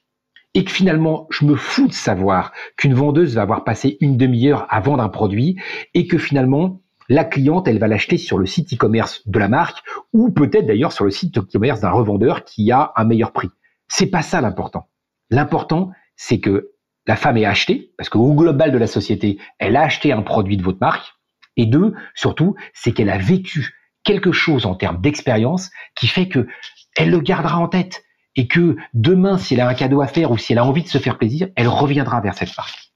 [0.57, 4.65] Et que finalement, je me fous de savoir qu'une vendeuse va avoir passé une demi-heure
[4.71, 5.55] à vendre un produit
[5.93, 9.83] et que finalement, la cliente, elle va l'acheter sur le site e-commerce de la marque
[10.13, 13.51] ou peut-être d'ailleurs sur le site e-commerce d'un revendeur qui a un meilleur prix.
[13.87, 14.89] C'est pas ça l'important.
[15.29, 16.71] L'important, c'est que
[17.05, 20.57] la femme ait acheté, parce qu'au global de la société, elle a acheté un produit
[20.57, 21.13] de votre marque.
[21.55, 26.47] Et deux, surtout, c'est qu'elle a vécu quelque chose en termes d'expérience qui fait que
[26.95, 28.06] elle le gardera en tête
[28.37, 30.83] et que demain, si elle a un cadeau à faire ou si elle a envie
[30.83, 32.93] de se faire plaisir, elle reviendra vers cette marque.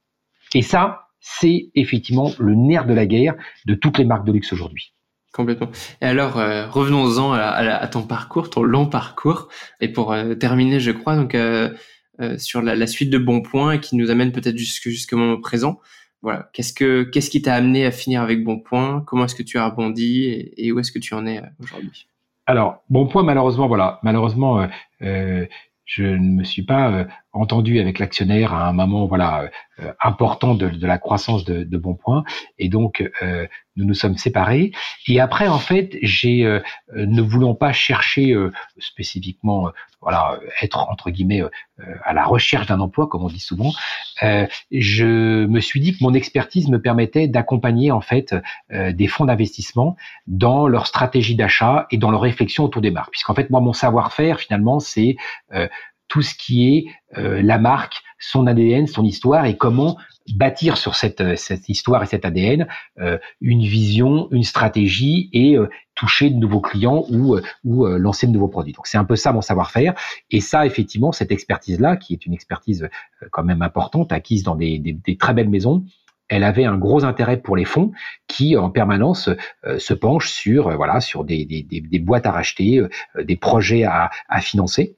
[0.54, 3.36] Et ça, c'est effectivement le nerf de la guerre
[3.66, 4.94] de toutes les marques de luxe aujourd'hui.
[5.34, 5.70] Complètement.
[6.02, 9.48] Et alors, euh, revenons-en à, ton parcours, ton long parcours.
[9.80, 11.70] Et pour euh, terminer, je crois, donc euh,
[12.38, 15.80] sur la, suite de bons points qui nous amène peut-être jusqu'au moment présent.
[16.22, 19.04] Voilà, qu'est-ce que qu'est-ce qui t'a amené à finir avec bons points?
[19.08, 20.52] Comment est-ce que tu as rebondi?
[20.56, 22.08] Et, où est-ce que tu en es aujourd'hui?
[22.46, 24.68] Alors, bon point, malheureusement, voilà, malheureusement,
[25.02, 25.46] euh,
[25.86, 29.50] je ne me suis pas entendu avec l'actionnaire à un moment voilà
[30.02, 32.24] important de, la croissance de, de Bonpoint
[32.60, 33.04] et donc
[33.76, 34.72] nous nous sommes séparés.
[35.08, 36.44] Et après en fait j'ai
[36.96, 38.34] ne voulant pas chercher
[38.78, 39.70] spécifiquement
[40.02, 41.50] voilà, être entre guillemets euh,
[42.04, 43.72] à la recherche d'un emploi, comme on dit souvent,
[44.24, 48.36] euh, je me suis dit que mon expertise me permettait d'accompagner en fait
[48.72, 49.96] euh, des fonds d'investissement
[50.28, 53.12] dans leur stratégie d'achat et dans leur réflexion autour des marques.
[53.12, 55.16] Puisqu'en fait, moi, mon savoir-faire finalement, c'est
[56.12, 56.86] tout ce qui est
[57.16, 59.98] la marque, son ADN, son histoire et comment
[60.36, 62.68] bâtir sur cette, cette histoire et cet ADN
[63.00, 68.32] euh, une vision, une stratégie et euh, toucher de nouveaux clients ou, euh, lancer de
[68.32, 68.74] nouveaux produits.
[68.74, 69.94] Donc c'est un peu ça mon savoir-faire.
[70.30, 72.90] Et ça, effectivement, cette expertise-là, qui est une expertise
[73.32, 75.84] quand même importante, acquise dans des, très belles maisons,
[76.30, 77.92] elle avait un gros intérêt pour les fonds
[78.28, 79.30] qui en permanence
[79.78, 81.66] se penchent sur voilà sur des,
[82.00, 82.82] boîtes à racheter,
[83.22, 84.10] des projets à
[84.40, 84.96] financer.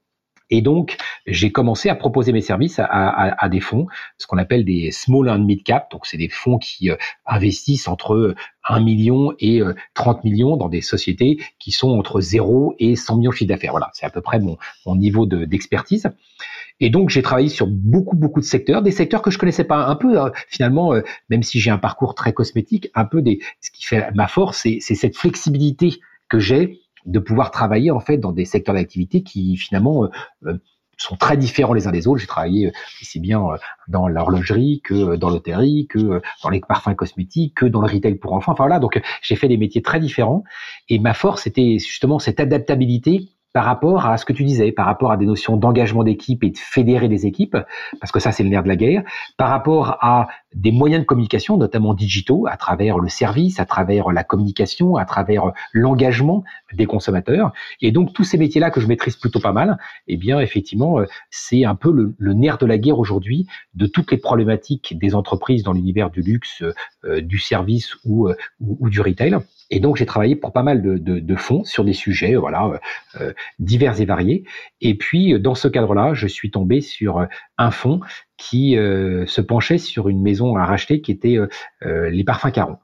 [0.49, 3.87] Et donc, j'ai commencé à proposer mes services à, à, à des fonds,
[4.17, 5.89] ce qu'on appelle des small and mid cap.
[5.91, 8.35] Donc, c'est des fonds qui euh, investissent entre
[8.67, 9.61] 1 million et
[9.93, 13.49] 30 euh, millions dans des sociétés qui sont entre 0 et 100 millions de chiffre
[13.49, 13.71] d'affaires.
[13.71, 16.09] Voilà, c'est à peu près mon, mon niveau d'expertise.
[16.79, 19.85] et donc, j'ai travaillé sur beaucoup, beaucoup de secteurs, des secteurs que je connaissais pas.
[19.87, 20.93] Un peu, euh, finalement,
[21.29, 24.57] même si j'ai un parcours très cosmétique, un peu des, ce qui fait ma force,
[24.57, 29.57] c'est cette flexibilité que j'ai de pouvoir travailler en fait dans des secteurs d'activité qui
[29.57, 30.09] finalement euh,
[30.45, 30.57] euh,
[30.97, 32.21] sont très différents les uns des autres.
[32.21, 33.43] J'ai travaillé ici euh, bien
[33.87, 38.33] dans l'horlogerie que dans l'hôtellerie, que dans les parfums cosmétiques, que dans le retail pour
[38.33, 38.51] enfants.
[38.53, 40.43] Enfin voilà, donc j'ai fait des métiers très différents.
[40.89, 44.87] Et ma force, c'était justement cette adaptabilité par rapport à ce que tu disais, par
[44.87, 47.57] rapport à des notions d'engagement d'équipe et de fédérer des équipes,
[47.99, 49.03] parce que ça c'est le nerf de la guerre,
[49.37, 54.11] par rapport à des moyens de communication, notamment digitaux, à travers le service, à travers
[54.11, 56.43] la communication, à travers l'engagement
[56.73, 57.53] des consommateurs.
[57.81, 59.77] Et donc tous ces métiers-là que je maîtrise plutôt pas mal,
[60.07, 64.11] eh bien effectivement euh, c'est un peu le, nerf de la guerre aujourd'hui de toutes
[64.11, 66.63] les problématiques des entreprises dans l'univers du luxe,
[67.05, 69.37] euh, du service euh, ou du retail.
[69.73, 72.65] Et donc j'ai travaillé pour pas mal de, de, de fonds sur des sujets voilà
[72.67, 72.77] euh,
[73.19, 74.43] euh, divers et variés.
[74.81, 77.25] Et puis dans ce cadre-là, je suis tombé sur euh,
[77.57, 77.99] un fonds
[78.37, 81.37] qui se penchait sur une maison à racheter qui était
[81.81, 82.77] les parfums Caron.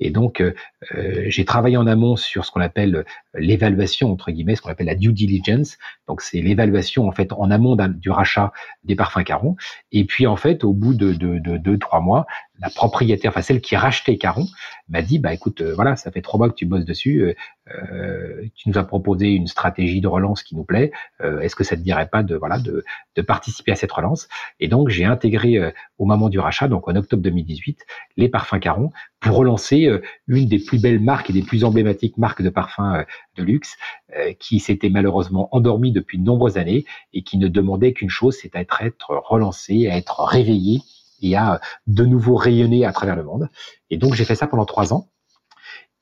[0.00, 0.54] Et donc, euh,
[0.94, 4.86] euh, j'ai travaillé en amont sur ce qu'on appelle l'évaluation, entre guillemets, ce qu'on appelle
[4.86, 5.78] la due diligence.
[6.06, 8.52] Donc, c'est l'évaluation, en fait, en amont du rachat
[8.84, 9.56] des parfums Caron.
[9.92, 12.26] Et puis, en fait, au bout de, de, de deux, trois mois,
[12.60, 14.46] la propriétaire, enfin celle qui rachetait Caron,
[14.88, 17.34] m'a dit, bah écoute, euh, voilà, ça fait trois mois que tu bosses dessus,
[17.68, 20.92] euh, tu nous as proposé une stratégie de relance qui nous plaît.
[21.20, 22.84] Est-ce que ça te dirait pas de voilà de,
[23.16, 24.28] de participer à cette relance?
[24.60, 27.80] Et donc, j'ai intégré au moment du rachat, donc en octobre 2018,
[28.16, 32.16] les parfums Caron pour relancer euh, une des plus belles marques et des plus emblématiques
[32.16, 33.04] marques de parfums euh,
[33.36, 33.76] de luxe
[34.16, 38.36] euh, qui s'était malheureusement endormie depuis de nombreuses années et qui ne demandait qu'une chose,
[38.40, 40.80] c'est à être, être relancée, à être réveillée
[41.20, 43.48] et à de nouveau rayonner à travers le monde.
[43.90, 45.08] Et donc j'ai fait ça pendant trois ans.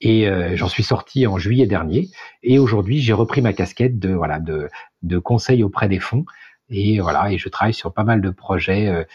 [0.01, 2.11] Et j'en suis sorti en juillet dernier.
[2.43, 4.69] Et aujourd'hui, j'ai repris ma casquette de voilà de,
[5.03, 6.27] de conseil auprès des fonds.
[6.69, 9.07] Et voilà, et je travaille sur pas mal de projets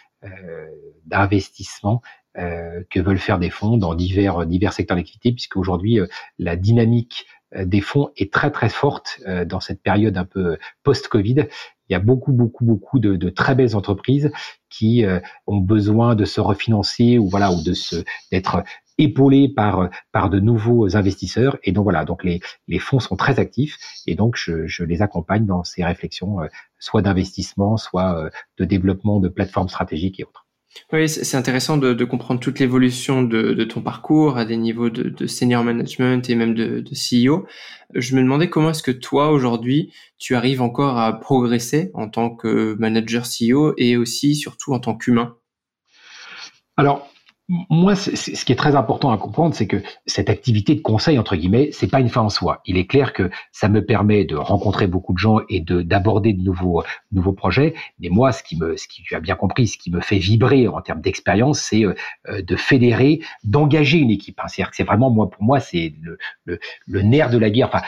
[1.05, 2.01] d'investissement
[2.37, 6.05] euh, que veulent faire des fonds dans divers, divers secteurs d'activité, puisque aujourd'hui, euh,
[6.37, 11.47] la dynamique euh, des fonds est très très forte dans cette période un peu post-Covid.
[11.89, 14.31] Il y a beaucoup beaucoup beaucoup de, de très belles entreprises
[14.69, 15.03] qui
[15.47, 18.63] ont besoin de se refinancer ou voilà ou de se d'être
[18.99, 23.39] épaulées par par de nouveaux investisseurs et donc voilà donc les les fonds sont très
[23.39, 26.37] actifs et donc je, je les accompagne dans ces réflexions
[26.77, 30.48] soit d'investissement soit de développement de plateformes stratégiques et autres.
[30.91, 34.89] Oui, c'est intéressant de, de, comprendre toute l'évolution de, de, ton parcours à des niveaux
[34.89, 37.45] de, de senior management et même de, CEO.
[37.93, 42.29] Je me demandais comment est-ce que toi, aujourd'hui, tu arrives encore à progresser en tant
[42.29, 45.37] que manager CEO et aussi, surtout, en tant qu'humain?
[46.77, 47.11] Alors,
[47.49, 51.35] moi, ce qui est très important à comprendre, c'est que cette activité de conseil entre
[51.35, 52.61] guillemets, c'est pas une fin en soi.
[52.65, 56.33] Il est clair que ça me permet de rencontrer beaucoup de gens et de d'aborder
[56.33, 57.73] de nouveaux nouveaux projets.
[57.99, 60.19] Mais moi, ce qui me, ce qui tu as bien compris, ce qui me fait
[60.19, 61.95] vibrer en termes d'expérience, c'est euh,
[62.27, 64.39] de fédérer, d'engager une équipe.
[64.39, 64.47] Hein.
[64.47, 67.69] C'est-à-dire que c'est vraiment moi, pour moi, c'est le, le, le nerf de la guerre.
[67.73, 67.81] Enfin,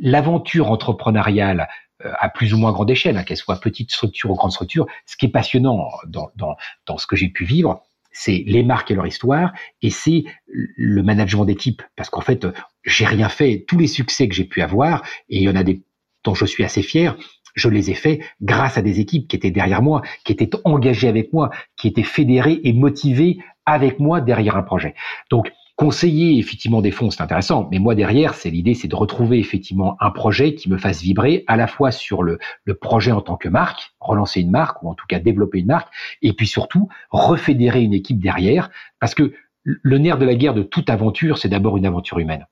[0.00, 1.68] l'aventure entrepreneuriale
[2.04, 4.86] euh, à plus ou moins grande échelle, hein, qu'elle soit petite structure ou grande structure,
[5.04, 6.56] ce qui est passionnant dans, dans,
[6.86, 7.82] dans ce que j'ai pu vivre,
[8.12, 9.52] c'est les marques et leur histoire,
[9.82, 11.82] et c'est le management d'équipe.
[11.96, 12.46] Parce qu'en fait,
[12.84, 13.64] j'ai rien fait.
[13.66, 15.82] Tous les succès que j'ai pu avoir, et il y en a des
[16.24, 17.16] dont je suis assez fier,
[17.54, 21.08] je les ai faits grâce à des équipes qui étaient derrière moi, qui étaient engagées
[21.08, 24.94] avec moi, qui étaient fédérées et motivées avec moi derrière un projet.
[25.30, 25.50] Donc,
[25.80, 29.96] conseiller effectivement des fonds, c'est intéressant, mais moi derrière, c'est l'idée, c'est de retrouver effectivement
[29.98, 33.38] un projet qui me fasse vibrer à la fois sur le, le, projet en tant
[33.38, 35.88] que marque, relancer une marque ou en tout cas développer une marque,
[36.20, 38.68] et puis surtout refédérer une équipe derrière,
[38.98, 39.32] parce que
[39.64, 42.46] le nerf de la guerre de toute aventure, c'est d'abord une aventure humaine.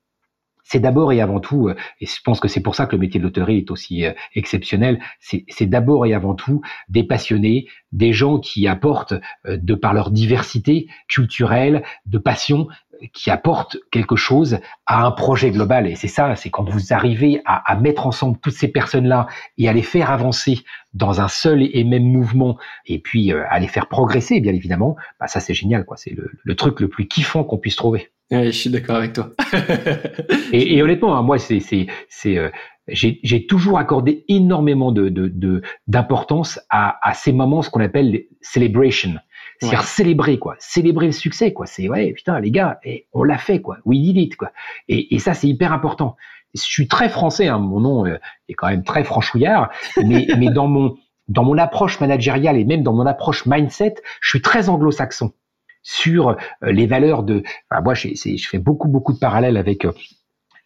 [0.70, 3.00] C'est d'abord et avant tout, euh, et je pense que c'est pour ça que le
[3.00, 6.60] métier de l'hôtellerie est aussi euh, exceptionnel, c'est d'abord et avant tout
[6.90, 9.14] des passionnés, des gens qui apportent,
[9.46, 12.68] euh, de par leur diversité culturelle, de passion,
[13.12, 15.86] qui apportent quelque chose à un projet global.
[15.86, 19.26] Et c'est ça, c'est quand vous arrivez à, mettre ensemble toutes ces personnes-là
[19.56, 20.60] et à les faire avancer
[20.94, 25.26] dans un seul et même mouvement, et puis à les faire progresser, bien évidemment, bah
[25.26, 25.96] ça c'est génial, quoi.
[25.96, 28.10] C'est le, le truc le plus kiffant qu'on puisse trouver.
[28.30, 29.30] Oui, je suis d'accord avec toi.
[30.52, 32.50] et, et, honnêtement, hein, moi, c'est, c'est, c'est, euh,
[32.88, 38.28] j'ai, toujours accordé énormément de, de, d'importance à, à ces moments, ce qu'on appelle les
[38.42, 39.14] celebrations.
[39.60, 40.56] C'est-à-dire célébrer, quoi.
[40.58, 41.66] Célébrer le succès, quoi.
[41.66, 43.78] C'est, ouais, putain, les gars, et on l'a fait, quoi.
[43.84, 44.52] We did it, quoi.
[44.88, 46.16] Et, et ça, c'est hyper important.
[46.54, 49.70] Je suis très français, hein, mon nom euh, est quand même très franchouillard,
[50.04, 50.96] mais, mais dans mon,
[51.28, 55.32] dans mon approche managériale et même dans mon approche mindset, je suis très anglo-saxon
[55.82, 57.42] sur euh, les valeurs de.
[57.70, 59.92] Enfin, moi, je, je fais beaucoup, beaucoup de parallèles avec euh,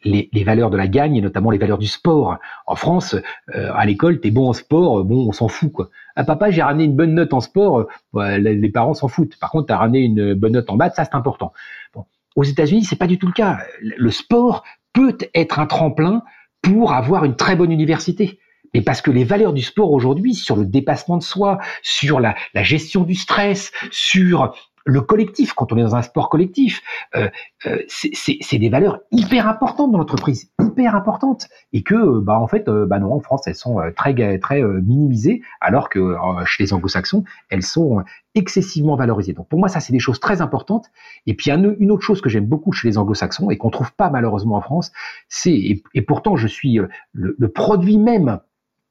[0.05, 2.39] les, les, valeurs de la gagne et notamment les valeurs du sport.
[2.67, 3.17] En France,
[3.55, 5.91] euh, à l'école, t'es bon en sport, bon, on s'en fout quoi.
[6.17, 9.39] Ah papa, j'ai ramené une bonne note en sport, les, parents s'en foutent.
[9.39, 11.53] Par contre, t'as ramené une bonne note en maths, ça c'est important.
[11.95, 12.05] Bon.
[12.37, 13.59] Aux États-Unis, c'est pas du tout le cas.
[13.81, 16.23] Le sport peut être un tremplin
[16.61, 18.39] pour avoir une très bonne université.
[18.75, 22.35] Mais parce que les valeurs du sport aujourd'hui, sur le dépassement de soi, sur la,
[22.55, 26.83] la gestion du stress, sur le collectif, quand on est dans un sport collectif,
[27.17, 27.29] euh,
[27.67, 32.69] euh, c'est des valeurs hyper importantes dans l'entreprise, hyper importantes, et que, bah en fait,
[32.69, 37.25] euh, bah non, en France, elles sont très très minimisées, alors que chez les Anglo-Saxons,
[37.51, 38.03] elles sont
[38.35, 39.33] excessivement valorisées.
[39.33, 40.87] Donc pour moi, ça c'est des choses très importantes.
[41.27, 44.11] Et puis une autre chose que j'aime beaucoup chez les Anglo-Saxons et qu'on trouve pas
[44.11, 44.93] malheureusement en France,
[45.29, 45.53] c'est
[45.95, 46.79] et, pourtant je suis
[47.13, 48.41] le produit même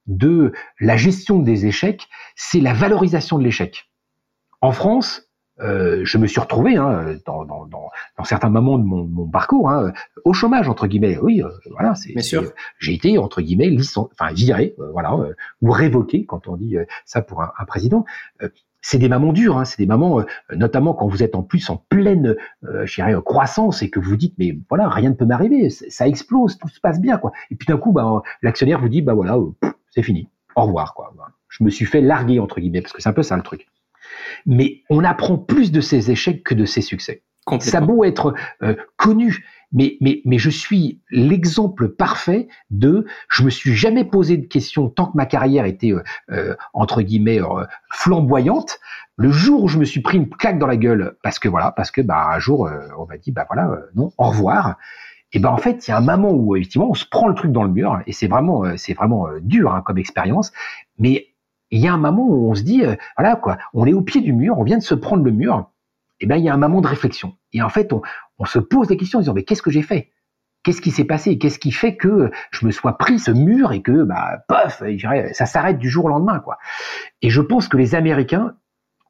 [0.08, 3.90] de la gestion des échecs, c'est la valorisation de l'échec.
[4.62, 8.84] En France, euh, je me suis retrouvé hein, dans, dans, dans, dans, certains moments de
[8.84, 9.92] mon, mon parcours hein,
[10.26, 11.18] au chômage entre guillemets.
[11.22, 12.14] Oui, euh, voilà, c'est.
[12.80, 16.78] J'ai été entre guillemets licence, enfin viré, euh, voilà, euh, ou révoqué quand on dit
[17.06, 18.06] ça pour un, un président.
[18.82, 20.24] c'est des moments durs, hein, c'est des moments,
[20.56, 24.34] notamment quand vous êtes en plus en pleine, je dirais, croissance et que vous dites
[24.40, 27.32] mais voilà, rien ne peut m'arriver, ça explose, tout se passe bien quoi.
[27.52, 29.38] Et puis d'un coup, bah, l'actionnaire vous dit bah voilà,
[29.90, 31.14] c'est fini, au revoir quoi.
[31.50, 33.68] Je me suis fait larguer entre guillemets parce que c'est un peu ça le truc.
[34.46, 37.24] Mais on apprend plus de ses échecs que de ses succès.
[37.60, 43.44] Ça a beau être euh, connu, mais, mais, mais je suis l'exemple parfait de je
[43.44, 47.40] me suis jamais posé de questions tant que ma carrière était euh, euh, entre guillemets
[47.92, 48.80] flamboyante.
[49.18, 51.72] Le jour où je me suis pris une claque dans la gueule parce que voilà,
[51.72, 54.78] parce que bah un jour on m'a dit bah voilà non au revoir.
[55.34, 57.34] Et ben en fait il y a un moment où effectivement on se prend le
[57.34, 60.52] truc dans le mur et c'est vraiment c'est vraiment dur hein, comme expérience,
[61.00, 61.31] mais
[61.72, 64.02] il y a un moment où on se dit, euh, voilà quoi, on est au
[64.02, 65.72] pied du mur, on vient de se prendre le mur.
[66.20, 67.36] Et ben il y a un moment de réflexion.
[67.54, 68.02] Et en fait, on,
[68.38, 70.12] on se pose des questions en disant, mais qu'est-ce que j'ai fait?
[70.64, 71.40] Qu'est-ce qui s'est passé?
[71.40, 74.84] Qu'est-ce qui fait que je me sois pris ce mur et que, bah, pof,
[75.32, 76.60] ça s'arrête du jour au lendemain, quoi?
[77.24, 78.56] Et je pense que les Américains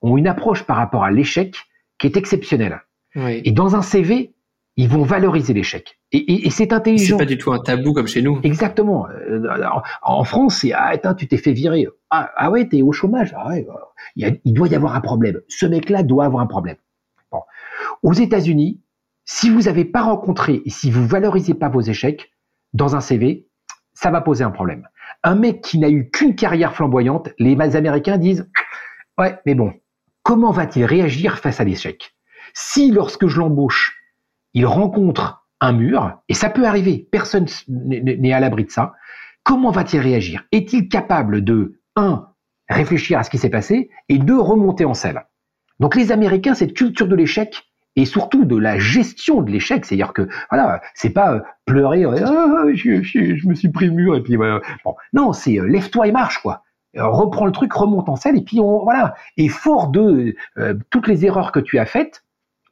[0.01, 1.57] ont une approche par rapport à l'échec
[1.97, 2.81] qui est exceptionnelle.
[3.15, 3.41] Oui.
[3.43, 4.33] Et dans un CV,
[4.77, 5.99] ils vont valoriser l'échec.
[6.11, 7.17] Et, et, et c'est intelligent.
[7.17, 8.39] C'est pas du tout un tabou comme chez nous.
[8.43, 9.07] Exactement.
[9.09, 9.41] Euh,
[10.01, 11.87] en France, c'est ah attends, tu t'es fait virer.
[12.09, 13.33] Ah, ah ouais, t'es au chômage.
[13.37, 13.65] Ah ouais,
[14.15, 15.39] il, il, doit y avoir un problème.
[15.47, 16.75] Ce mec-là doit avoir un problème.
[17.31, 17.41] Bon.
[18.03, 18.81] Aux États-Unis,
[19.23, 22.31] si vous n'avez pas rencontré et si vous valorisez pas vos échecs
[22.73, 23.47] dans un CV,
[23.93, 24.87] ça va poser un problème.
[25.23, 28.49] Un mec qui n'a eu qu'une carrière flamboyante, les Américains disent
[29.17, 29.73] ouais, mais bon,
[30.23, 32.15] comment va-t-il réagir face à l'échec?
[32.53, 34.01] Si lorsque je l'embauche
[34.53, 38.93] il rencontre un mur, et ça peut arriver, personne n'est à l'abri de ça,
[39.43, 40.43] comment va-t-il réagir?
[40.51, 42.27] Est-il capable de, un,
[42.67, 45.23] réfléchir à ce qui s'est passé, et deux, remonter en selle?
[45.79, 50.13] Donc les Américains, cette culture de l'échec, et surtout de la gestion de l'échec, c'est-à-dire
[50.13, 54.21] que voilà, c'est pas euh, pleurer, euh, ah, je, me suis pris le mur et
[54.21, 54.61] puis voilà.
[54.85, 56.63] Bon, non, c'est euh, lève-toi et marche quoi.
[56.95, 59.15] reprends le truc, remonte en selle et puis on voilà.
[59.37, 60.35] Et fort de
[60.89, 62.23] toutes les erreurs que tu as faites,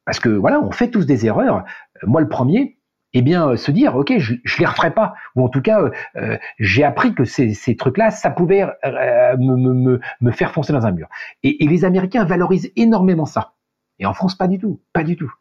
[0.05, 1.65] parce que voilà, on fait tous des erreurs.
[2.03, 2.78] Moi, le premier,
[3.13, 5.81] eh bien, euh, se dire, ok, je, je les referai pas, ou en tout cas,
[6.15, 9.99] euh, j'ai appris que ces, ces trucs-là, ça pouvait me,
[10.31, 11.07] faire foncer dans un mur.
[11.43, 13.53] Et, et, les Américains valorisent énormément ça.
[13.97, 15.33] Et en France, pas du tout, pas du tout.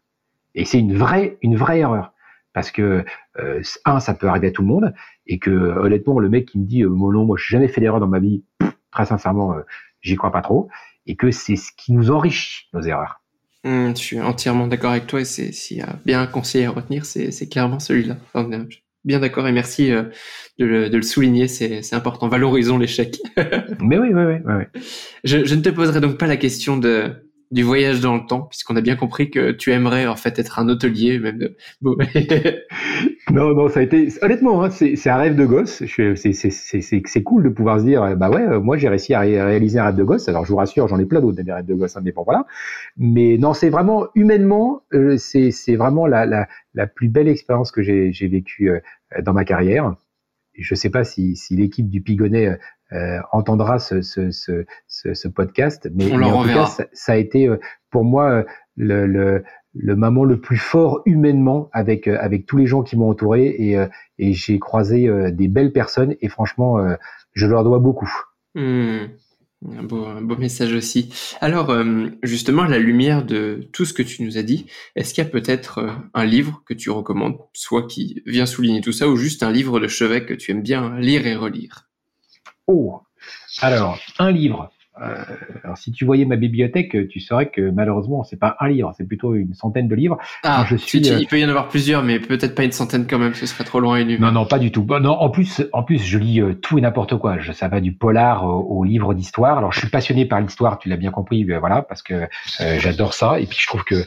[0.54, 2.12] Et c'est une vraie, une vraie erreur,
[2.52, 3.04] parce que
[3.84, 4.94] un, ça peut arriver à tout le monde,
[5.26, 8.00] et que honnêtement, le mec qui me dit, euh, non, moi, j'ai jamais fait d'erreur
[8.00, 8.44] dans ma vie,
[8.90, 9.54] très sincèrement,
[10.00, 10.68] j'y crois pas trop,
[11.06, 13.20] et que c'est ce qui nous enrichit nos erreurs.
[13.64, 16.64] Mmh, je suis entièrement d'accord avec toi et c'est s'il y a bien un conseil
[16.64, 18.16] à retenir, c'est clairement celui-là.
[19.04, 20.04] bien d'accord et merci euh,
[20.58, 22.28] de, le, de, le, souligner, c'est important.
[22.28, 23.16] Valorisons l'échec.
[23.80, 24.34] Mais oui, oui, oui.
[24.44, 24.82] oui.
[25.24, 28.42] Je, je, ne te poserai donc pas la question de du voyage dans le temps,
[28.42, 31.56] puisqu'on a bien compris que tu aimerais en fait être un hôtelier, même de.
[33.30, 35.82] non, non, ça a été honnêtement, hein, c'est un rêve de gosse.
[35.86, 39.84] C'est cool de pouvoir se dire, bah ouais, euh, moi j'ai réussi à réaliser un
[39.84, 40.28] rêve de gosse.
[40.28, 42.22] Alors je vous rassure, j'en ai plein d'autres des rêves de gosse, hein, mais bon
[42.24, 42.46] voilà.
[42.96, 47.82] Mais non, c'est vraiment humainement, euh, c'est vraiment la, la, la, plus belle expérience que
[47.82, 48.80] j'ai vécue euh,
[49.22, 49.94] dans ma carrière.
[50.58, 52.58] Je ne sais pas si, si l'équipe du Pigonnet
[52.92, 55.90] euh, entendra ce, ce, ce, ce, podcast.
[55.94, 57.58] Mais, en tout cas, ça, a été euh,
[57.90, 58.44] pour moi euh,
[58.76, 59.44] le, le,
[59.74, 63.76] le, moment le plus fort humainement avec, avec tous les gens qui m'ont entouré et,
[64.18, 66.78] et j'ai croisé des belles personnes et franchement,
[67.34, 68.10] je leur dois beaucoup.
[68.54, 69.08] Hmm.
[69.66, 71.12] Un beau, message aussi.
[71.40, 75.12] Alors, euh, justement, à la lumière de tout ce que tu nous as dit, est-ce
[75.12, 78.92] qu'il y a peut-être euh, un livre que tu recommandes, soit qui vient souligner tout
[78.92, 81.88] ça, ou juste un livre de chevet que tu aimes bien lire et relire?
[82.68, 83.02] Oh,
[83.60, 84.70] alors, un livre.
[85.00, 85.24] Euh,
[85.64, 89.06] alors, si tu voyais ma bibliothèque, tu saurais que malheureusement, c'est pas un livre, c'est
[89.06, 90.18] plutôt une centaine de livres.
[90.42, 91.08] Ah, je suis.
[91.10, 93.34] Euh, il peut y en avoir plusieurs, mais peut-être pas une centaine quand même.
[93.34, 94.84] Ce serait trop loin et Non, non, pas du tout.
[94.88, 97.38] non, en plus, en plus, je lis euh, tout et n'importe quoi.
[97.38, 99.58] Je, ça va du polar au, livre d'histoire.
[99.58, 102.26] Alors, je suis passionné par l'histoire, tu l'as bien compris, voilà, parce que
[102.58, 103.40] j'adore ça.
[103.40, 104.04] Et puis, je trouve que,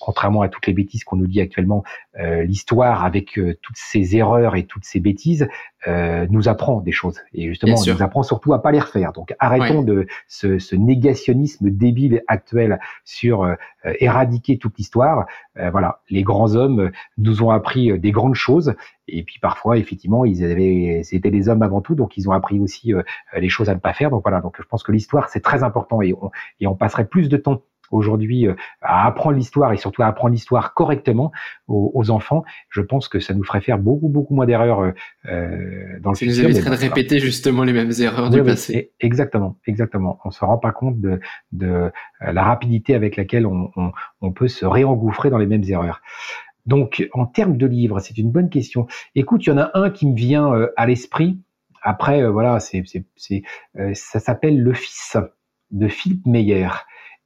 [0.00, 1.84] contrairement à toutes les bêtises qu'on nous dit actuellement,
[2.18, 5.46] l'histoire, avec toutes ses erreurs et toutes ses bêtises,
[5.86, 7.20] nous apprend des choses.
[7.32, 9.12] Et justement, on nous apprend surtout à pas les refaire.
[9.12, 13.54] Donc, arrêtons de ce, négationnisme débile actuel sur euh,
[14.00, 15.26] éradiquer toute l'histoire.
[15.58, 18.74] Euh, voilà, les grands hommes nous ont appris euh, des grandes choses.
[19.06, 22.58] Et puis parfois, effectivement, ils avaient, c'était les hommes avant tout, donc ils ont appris
[22.58, 22.94] aussi
[23.36, 24.10] les choses à ne pas faire.
[24.10, 26.30] Donc voilà, donc je pense que l'histoire c'est très important et on,
[26.60, 27.60] et on passerait plus de temps
[27.90, 31.32] aujourd'hui euh, à apprendre l'histoire et surtout à apprendre l'histoire correctement
[31.68, 34.92] aux, enfants, je pense que ça nous ferait faire beaucoup beaucoup moins d'erreurs euh,
[35.26, 36.34] euh dans le futur.
[36.34, 38.92] Ça nous éviterait de répéter justement les mêmes erreurs du passé.
[39.00, 40.18] exactement, exactement.
[40.24, 41.20] On se rend pas compte de,
[41.52, 45.64] de euh, la rapidité avec laquelle on, on, on peut se réengouffrer dans les mêmes
[45.66, 46.02] erreurs.
[46.66, 48.86] Donc, en termes de livres, c'est une bonne question.
[49.14, 51.38] Écoute, il y en a un qui me vient à l'esprit.
[51.82, 52.82] Après, voilà, c'est,
[53.16, 53.42] c'est,
[53.92, 55.18] ça s'appelle Le Fils
[55.70, 56.68] de Philippe Meyer.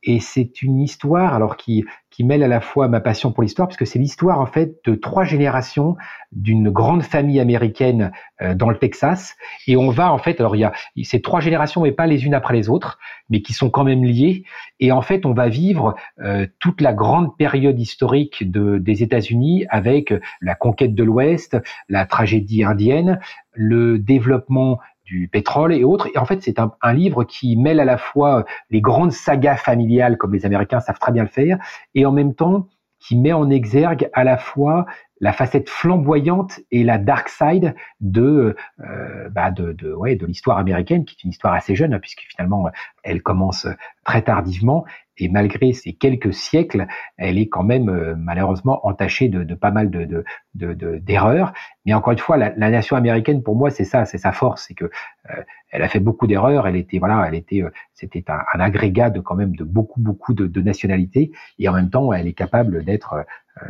[0.08, 3.68] Et c'est une histoire alors qui, qui mêle à la fois ma passion pour l'histoire,
[3.68, 5.96] puisque c'est l'histoire en fait de trois générations
[6.32, 9.36] d'une grande famille américaine euh, dans le Texas.
[9.66, 12.24] Et on va en fait, alors il y a ces trois générations, mais pas les
[12.24, 12.98] unes après les autres,
[13.28, 14.44] mais qui sont quand même liées.
[14.80, 19.66] Et en fait, on va vivre euh, toute la grande période historique de, des États-Unis
[19.68, 21.58] avec la conquête de l'Ouest,
[21.90, 23.20] la tragédie indienne,
[23.52, 24.78] le développement
[25.08, 26.08] du pétrole et autres.
[26.14, 30.18] Et en fait, c'est un, livre qui mêle à la fois les grandes sagas familiales,
[30.18, 31.58] comme les Américains savent très bien le faire,
[31.94, 32.66] et en même temps
[33.00, 34.84] qui met en exergue à la fois
[35.20, 40.58] la facette flamboyante et la dark side de euh, bah de, de, ouais, de l'histoire
[40.58, 42.70] américaine, qui est une histoire assez jeune, puisque finalement
[43.02, 43.66] elle commence
[44.04, 44.84] très tardivement,
[45.18, 49.70] et malgré ces quelques siècles, elle est quand même euh, malheureusement entachée de, de, pas
[49.70, 51.52] mal de d'erreurs.
[51.84, 54.66] Mais encore une fois, la, la nation américaine, pour moi, c'est ça, c'est sa force,
[54.68, 56.66] c'est que euh, elle a fait beaucoup d'erreurs.
[56.66, 60.00] Elle était voilà, elle était, euh, c'était un, un, agrégat de quand même de beaucoup
[60.00, 63.24] beaucoup de, de nationalités, et en même temps, elle est capable d'être,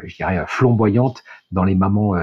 [0.04, 2.14] je dirais, flamboyante dans les moments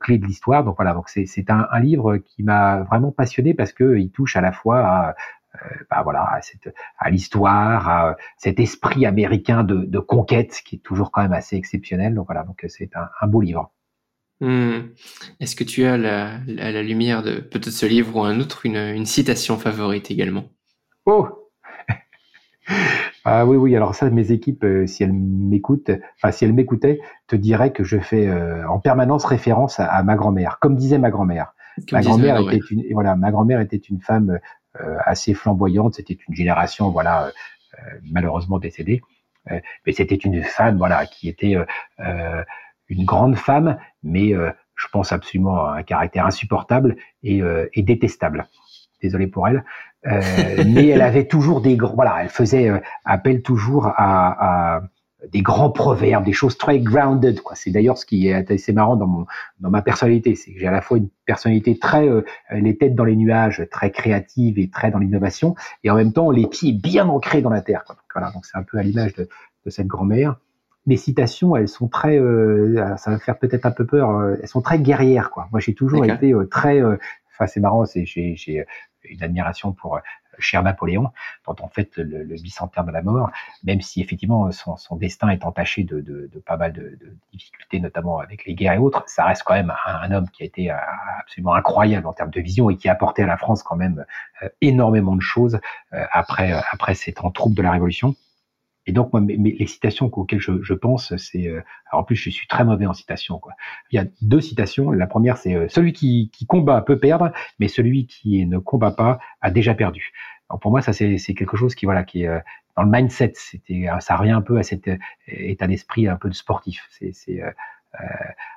[0.00, 0.64] clés de l'histoire.
[0.64, 4.36] Donc voilà, donc c'est un, un, livre qui m'a vraiment passionné parce que il touche
[4.36, 5.14] à la fois à
[5.54, 6.40] euh, bah voilà,
[6.98, 11.56] à, l'histoire, à cet esprit américain de, de, conquête qui est toujours quand même assez
[11.56, 12.14] exceptionnel.
[12.14, 13.70] Donc voilà, donc c'est un, un, beau livre.
[14.40, 14.88] Hmm.
[15.40, 18.64] Est-ce que tu as la, la, la lumière de peut-être ce livre ou un autre
[18.64, 20.44] une, une citation favorite également?
[21.04, 21.28] Oh
[23.24, 23.76] ah oui, oui.
[23.76, 27.84] Alors ça, mes équipes, euh, si elles m'écoutent, enfin si elles m'écoutaient, te diraient que
[27.84, 31.54] je fais euh, en permanence référence à, à ma grand-mère, comme disait ma grand-mère.
[31.92, 34.38] ma grand-mère était une, voilà, ma grand-mère était une femme
[34.80, 35.94] euh, assez flamboyante.
[35.94, 39.02] C'était une génération, voilà, euh, malheureusement décédée,
[39.50, 41.56] euh, mais c'était une femme, voilà, qui était
[42.88, 44.32] une grande femme, mais
[44.74, 47.40] je pense absolument à un caractère insupportable et,
[47.72, 48.48] et détestable.
[49.02, 49.64] Désolé pour elle,
[50.04, 52.70] mais elle avait toujours des voilà, elle faisait
[53.04, 54.82] appel toujours à, à
[55.30, 57.40] des grands proverbes, des choses très grounded.
[57.42, 57.54] Quoi.
[57.54, 59.26] C'est d'ailleurs ce qui est assez marrant dans mon
[59.60, 62.96] dans ma personnalité, c'est que j'ai à la fois une personnalité très euh, les têtes
[62.96, 66.72] dans les nuages, très créative et très dans l'innovation, et en même temps les pieds
[66.72, 67.84] bien ancrés dans la terre.
[67.84, 67.94] Quoi.
[67.94, 69.28] Donc, voilà, donc c'est un peu à l'image de,
[69.64, 70.36] de cette grand-mère.
[70.86, 74.48] Mes citations, elles sont très, euh, ça va faire peut-être un peu peur, euh, elles
[74.48, 75.30] sont très guerrières.
[75.30, 75.46] Quoi.
[75.52, 78.66] Moi, j'ai toujours été très, enfin c'est marrant, c'est j'ai, j'ai
[79.04, 80.00] une admiration pour
[80.38, 81.10] cher Napoléon,
[81.46, 83.30] dont on fait le, le, bicentenaire de la mort,
[83.64, 87.80] même si effectivement son, destin est entaché de, de, de pas mal de, de, difficultés,
[87.80, 90.70] notamment avec les guerres et autres, ça reste quand même un, homme qui a été
[90.70, 90.76] euh,
[91.20, 94.04] absolument incroyable en termes de vision et qui a apporté à la France quand même
[94.42, 95.60] euh, énormément de choses
[95.92, 98.14] euh, après, après ces temps troubles de la Révolution.
[98.86, 101.48] Et donc, moi, mes, les citations auxquelles je, je pense, c'est.
[101.48, 101.60] Euh,
[101.92, 103.38] en plus, je suis très mauvais en citation.
[103.38, 103.52] Quoi.
[103.90, 104.90] Il y a deux citations.
[104.90, 108.90] La première, c'est euh, celui qui, qui, combat peut perdre, mais celui qui ne combat
[108.90, 110.12] pas a déjà perdu.
[110.60, 112.38] Pour moi, ça c'est quelque chose qui voilà qui est euh,
[112.76, 113.32] dans le mindset.
[114.00, 114.90] Ça revient un peu à cet
[115.26, 116.88] état d'esprit un peu de sportif.
[116.90, 117.50] C'est euh,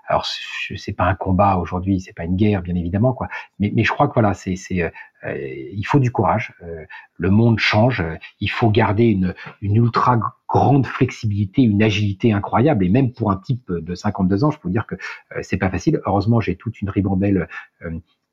[0.08, 3.28] alors, c'est pas un combat aujourd'hui, c'est pas une guerre, bien évidemment, quoi.
[3.60, 4.90] Mais, mais je crois que voilà, c'est, c'est, euh,
[5.26, 6.54] il faut du courage.
[6.64, 6.86] Euh,
[7.18, 8.04] le monde change.
[8.40, 12.86] il faut garder une, une ultra grande flexibilité, une agilité incroyable.
[12.86, 14.96] Et même pour un type de 52 ans, je peux vous dire que
[15.42, 16.02] c'est pas facile.
[16.06, 17.48] Heureusement, j'ai toute une ribambelle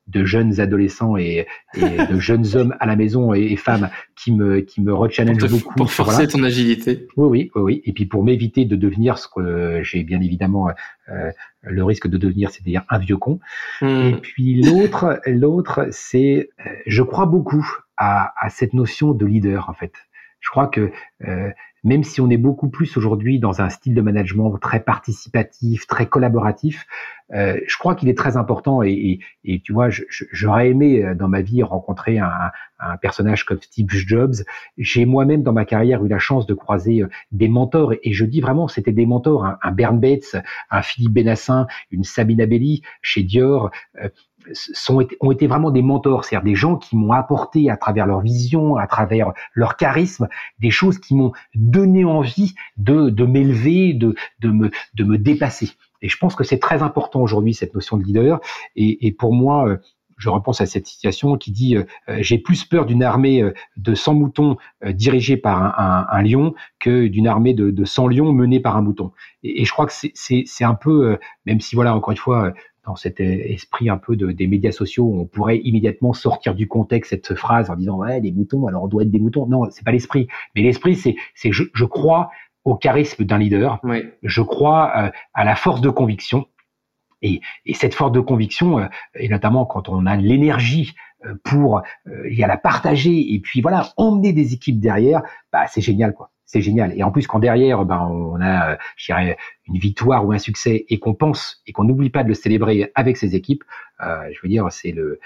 [0.07, 4.81] de jeunes adolescents et, de jeunes hommes à la maison et, femmes qui me qui
[4.81, 7.07] me rechallenge beaucoup pour forcer ton agilité.
[7.15, 7.81] Oui, oui, oui, oui.
[7.85, 10.69] Et puis pour m'éviter de devenir ce que j'ai bien évidemment
[11.09, 11.31] euh,
[11.61, 13.39] le risque de devenir, c'est-à-dire un vieux con.
[13.81, 13.87] Hmm.
[13.87, 17.65] Et puis l'autre, l'autre, c'est, euh, je crois beaucoup
[17.97, 19.93] à, à cette notion de leader en fait.
[20.43, 20.91] Je crois que
[21.27, 21.49] euh,
[21.83, 26.05] même si on est beaucoup plus aujourd'hui dans un style de management très participatif, très
[26.05, 26.85] collaboratif,
[27.33, 31.27] euh, je crois qu'il est très important et, et, tu vois, j'aurais aimé euh, dans
[31.27, 34.35] ma vie rencontrer un, un personnage comme Steve Jobs.
[34.77, 38.25] J'ai moi-même dans ma carrière eu la chance de croiser euh, des mentors et je
[38.25, 40.35] dis vraiment c'était des mentors, un, un Bern Bates,
[40.69, 43.71] un Philippe Benassin, une Sabine Belli chez Dior.
[44.01, 44.09] Euh,
[44.53, 48.21] sont, ont été vraiment des mentors, c'est-à-dire des gens qui m'ont apporté à travers leur
[48.21, 50.27] vision, à travers leur charisme,
[50.59, 55.71] des choses qui m'ont donné envie de, de m'élever, de, de, me, de me dépasser.
[56.03, 58.39] Et je pense que c'est très important aujourd'hui, cette notion de leader.
[58.75, 59.77] Et, et pour moi, euh,
[60.17, 63.43] je repense à cette situation qui dit euh, euh, j'ai plus peur d'une armée
[63.77, 68.31] de 100 moutons dirigée par un, un, lion que d'une armée de, de 100 lions
[68.33, 69.11] menée par un mouton.
[69.41, 72.53] Et, et je crois que c'est un peu, même si voilà, encore une fois,
[72.85, 77.11] dans cet esprit un peu de, des médias sociaux, on pourrait immédiatement sortir du contexte
[77.11, 79.45] cette phrase en disant ouais des moutons, alors on doit être des moutons.
[79.47, 80.27] Non, c'est pas l'esprit.
[80.55, 82.29] Mais l'esprit, c'est c'est je, je, crois
[82.65, 83.79] au charisme d'un leader.
[84.21, 86.47] Je crois euh, à la force de conviction.
[87.21, 90.93] Et, et cette force de conviction, euh, et notamment quand on a l'énergie
[91.25, 91.81] euh, pour
[92.29, 95.21] y la partager et puis voilà emmener des équipes derrière,
[95.53, 96.93] bah c'est génial quoi c'est génial.
[96.95, 99.37] Et en plus, quand derrière, ben, on a, je dirais,
[99.67, 102.91] une victoire ou un succès et qu'on pense et qu'on n'oublie pas de le célébrer
[102.93, 103.63] avec ses équipes,
[104.05, 105.19] euh, je veux dire, c'est le,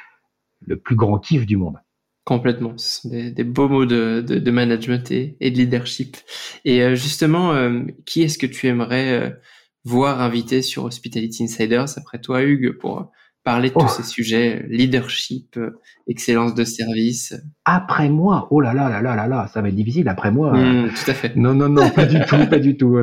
[0.65, 1.75] le plus grand kiff du monde.
[2.23, 2.77] Complètement.
[2.77, 6.15] Ce sont des, beaux mots de, de, management et, de leadership.
[6.63, 9.37] Et euh, justement, euh, qui est-ce que tu aimerais
[9.83, 13.11] voir invité sur Hospitality Insiders après toi, Hugues, pour
[13.47, 13.87] parler de tous oh.
[13.87, 17.33] ces sujets, leadership, euh, excellence de service.
[17.63, 20.51] Après moi, oh là là là là là là, ça va être difficile après moi.
[20.51, 21.33] Mmh, tout à fait.
[21.37, 22.97] Non non non, pas du tout, pas du tout.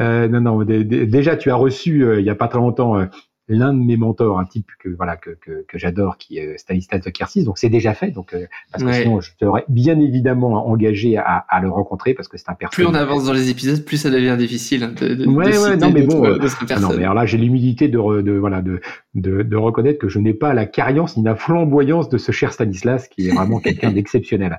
[0.00, 3.06] Euh, non non, déjà tu as reçu euh, il y a pas très longtemps
[3.48, 7.00] l'un de mes mentors, un type que voilà que, que, que j'adore, qui est Stanislas
[7.00, 7.44] de Kersis.
[7.44, 8.10] Donc c'est déjà fait.
[8.10, 12.28] Donc euh, parce que sinon je t'aurais bien évidemment engagé à, à, le rencontrer parce
[12.28, 12.90] que c'est un personnage.
[12.90, 15.76] Plus on avance dans les épisodes, plus ça devient difficile hein, de, de, ouais, ouais,
[15.76, 16.38] non mais bon, euh,
[16.80, 18.80] non mais alors là j'ai l'humilité de, de voilà de,
[19.14, 22.52] de, de reconnaître que je n'ai pas la carriance ni la flamboyance de ce cher
[22.52, 24.58] Stanislas qui est vraiment quelqu'un d'exceptionnel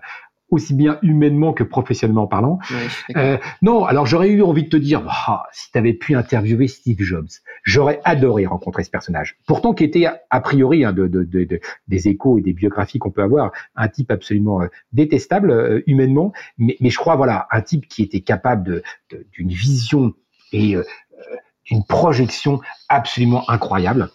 [0.49, 2.59] aussi bien humainement que professionnellement parlant.
[3.15, 6.67] euh, non, alors j'aurais eu envie de te dire, oh, si tu avais pu interviewer
[6.67, 7.29] Steve Jobs,
[7.63, 9.37] j'aurais adoré rencontrer ce personnage.
[9.47, 13.11] Pourtant, qui était a priori hein, de, de, de, des échos et des biographies qu'on
[13.11, 17.61] peut avoir, un type absolument euh, détestable euh, humainement, mais, mais je crois voilà un
[17.61, 18.83] type qui était capable
[19.33, 20.13] d'une vision
[20.51, 20.83] et euh,
[21.65, 24.09] d'une projection absolument incroyable.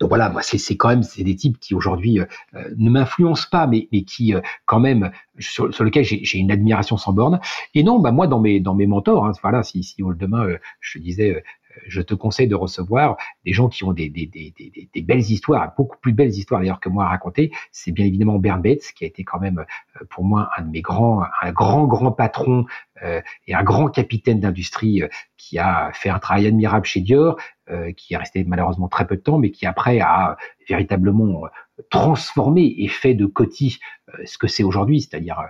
[0.00, 2.24] Donc voilà, moi c'est quand même c'est des types qui aujourd'hui euh,
[2.54, 6.50] euh, ne m'influencent pas, mais mais qui euh, quand même sur, sur lequel j'ai une
[6.50, 7.38] admiration sans borne.
[7.74, 10.46] Et non, bah moi dans mes dans mes mentors, hein, voilà, si si demain
[10.80, 11.42] je disais
[11.86, 14.52] je te conseille de recevoir des gens qui ont des, des, des,
[14.92, 17.52] des, belles histoires, beaucoup plus belles histoires d'ailleurs que moi à raconter.
[17.70, 19.64] C'est bien évidemment Bern qui a été quand même
[20.10, 22.66] pour moi un de mes grands, un grand, grand patron
[23.02, 27.36] euh, et un grand capitaine d'industrie euh, qui a fait un travail admirable chez Dior,
[27.36, 27.59] euh,
[27.96, 30.36] qui est resté malheureusement très peu de temps, mais qui après a
[30.68, 31.42] véritablement
[31.90, 33.78] transformé et fait de Coty
[34.24, 35.40] ce que c'est aujourd'hui, c'est-à-dire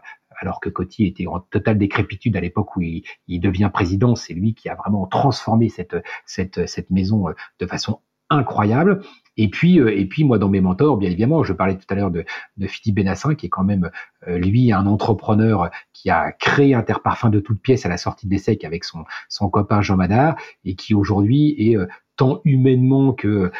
[0.40, 4.54] alors que Coty était en totale décrépitude à l'époque où il, devient président, c'est lui
[4.54, 7.26] qui a vraiment transformé cette maison
[7.58, 8.00] de façon
[8.30, 9.02] incroyable.
[9.40, 11.94] Et puis, euh, et puis moi, dans mes mentors, bien évidemment, je parlais tout à
[11.94, 12.26] l'heure de,
[12.58, 13.90] de Philippe Benassin, qui est quand même,
[14.28, 18.32] euh, lui, un entrepreneur qui a créé Interparfum de toutes pièces à la sortie de
[18.32, 20.36] l'essai avec son, son copain Jean Madard,
[20.66, 21.86] et qui aujourd'hui est euh,
[22.16, 23.50] tant humainement que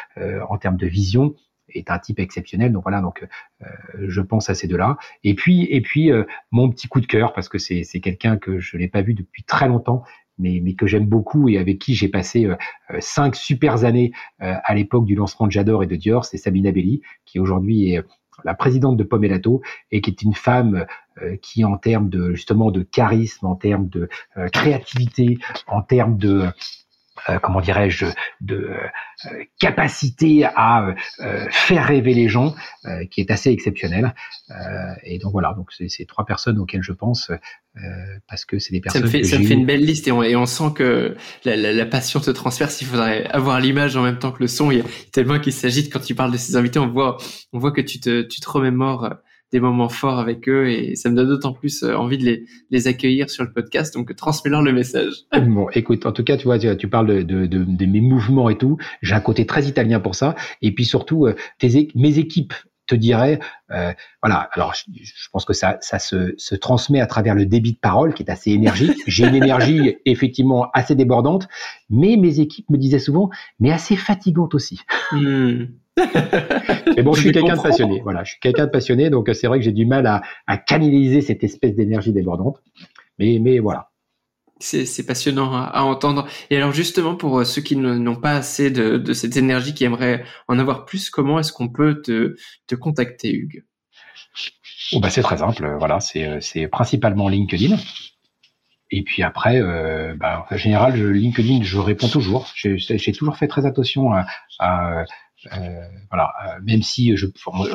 [0.47, 1.33] en termes de vision,
[1.73, 2.71] est un type exceptionnel.
[2.71, 3.25] Donc voilà, donc
[3.97, 4.97] je pense à ces deux-là.
[5.23, 6.11] Et puis et puis
[6.51, 9.41] mon petit coup de cœur parce que c'est quelqu'un que je n'ai pas vu depuis
[9.41, 10.03] très longtemps
[10.41, 12.55] mais, mais que j'aime beaucoup et avec qui j'ai passé euh,
[12.91, 14.11] euh, cinq super années
[14.41, 17.91] euh, à l'époque du lancement de J'adore et de Dior, c'est Sabine Belli, qui aujourd'hui
[17.91, 18.03] est
[18.43, 19.61] la présidente de Pomelato
[19.91, 20.85] et qui est une femme
[21.43, 24.09] qui en termes de justement de charisme, en termes de
[24.51, 25.37] créativité,
[25.67, 26.47] en termes de
[27.29, 28.05] euh, comment dirais-je,
[28.41, 32.55] de euh, capacité à euh, faire rêver les gens,
[33.11, 34.13] qui est assez exceptionnelle.
[35.03, 37.31] et donc voilà, donc c'est trois personnes auxquelles je pense
[38.27, 39.01] parce que c'est des personnes.
[39.01, 41.15] Ça me fait, ça me fait une belle liste et on, et on sent que
[41.45, 42.81] la, la, la passion se transperce.
[42.81, 44.71] Il faudrait avoir l'image en même temps que le son.
[44.71, 47.17] Il y a tellement qu'il s'agit quand tu parles de ces invités, on voit,
[47.53, 49.13] on voit que tu te, tu te remémores
[49.51, 52.87] des moments forts avec eux et ça me donne d'autant plus envie de les, les
[52.87, 53.93] accueillir sur le podcast.
[53.93, 55.13] Donc transmets-leur le message.
[55.51, 58.49] Bon, écoute, en tout cas, tu vois, tu, parles de, de, de, de, mes mouvements
[58.49, 58.77] et tout.
[59.01, 60.35] J'ai un côté très italien pour ça.
[60.61, 61.27] Et puis surtout,
[61.59, 62.53] tes, mes équipes
[62.91, 63.39] te dirais,
[63.71, 64.83] euh, voilà, alors je,
[65.31, 68.29] pense que ça, ça se, se, transmet à travers le débit de parole qui est
[68.29, 68.97] assez énergique.
[69.07, 71.47] J'ai une énergie effectivement assez débordante,
[71.89, 73.29] mais mes équipes me disaient souvent,
[73.59, 74.81] mais assez fatigante aussi.
[75.11, 75.65] Hmm.
[75.97, 78.01] Mais bon, je, suis quelqu'un de passionné.
[78.01, 80.57] Voilà, je suis quelqu'un de passionné, donc c'est vrai que j'ai du mal à, à
[80.57, 82.61] canaliser cette espèce d'énergie débordante.
[83.19, 83.91] Mais, mais voilà,
[84.61, 86.27] c'est passionnant à, entendre.
[86.49, 90.23] Et alors justement, pour euh, ceux qui n'ont pas assez de, cette énergie, qui aimeraient
[90.47, 92.35] en avoir plus, comment est-ce qu'on peut te,
[92.67, 93.63] te, contacter, Hugues?
[94.93, 95.75] Oh bah C'est très simple.
[95.77, 97.75] Voilà, c'est euh, principalement LinkedIn.
[98.93, 102.51] Et puis après, euh, bah, en général, LinkedIn, je réponds toujours.
[102.55, 104.25] J'ai toujours fait très attention à,
[104.59, 105.05] à
[105.47, 107.25] euh, voilà, euh, même si je,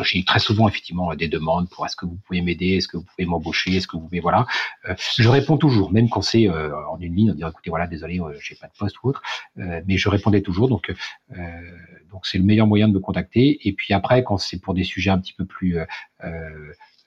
[0.02, 3.05] j'ai très souvent effectivement des demandes pour est-ce que vous pouvez m'aider, est-ce que vous
[3.05, 4.47] pouvez m'embaucher, est-ce que vous pouvez voilà,
[4.88, 8.20] euh, je réponds toujours, même quand c'est en une ligne, on dit écoutez voilà désolé,
[8.40, 9.22] j'ai pas de poste ou autre,
[9.56, 10.93] mais je répondais toujours, donc
[12.10, 13.66] donc c'est le meilleur moyen de me contacter.
[13.68, 15.78] Et puis après, quand c'est pour des sujets un petit peu plus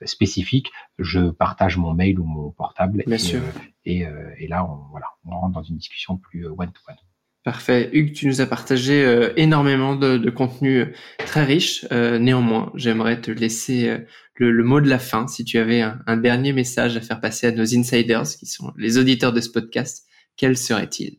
[0.04, 3.02] spécifiques, je partage mon mail ou mon portable.
[3.06, 3.40] Bien et, sûr.
[3.84, 4.04] et,
[4.38, 6.96] et, là, on, voilà, on rentre dans une discussion plus one to one.
[7.42, 7.88] Parfait.
[7.94, 11.86] Hugues, tu nous as partagé euh, énormément de, contenu euh, très riche.
[11.90, 13.96] Euh, néanmoins, j'aimerais te laisser
[14.34, 15.26] le, mot de la fin.
[15.26, 18.98] Si tu avais un, dernier message à faire passer à nos insiders, qui sont les
[18.98, 20.06] auditeurs de ce podcast,
[20.36, 21.16] quel serait-il?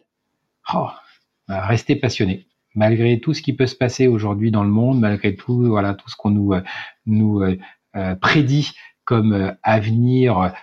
[0.75, 0.89] Oh,
[1.47, 2.47] bah, Rester passionné.
[2.75, 6.15] Malgré tout ce qui peut se passer aujourd'hui dans le monde, malgré tout, voilà, ce
[6.15, 6.53] qu'on
[7.05, 7.43] nous
[8.21, 8.71] prédit
[9.05, 10.53] comme avenir,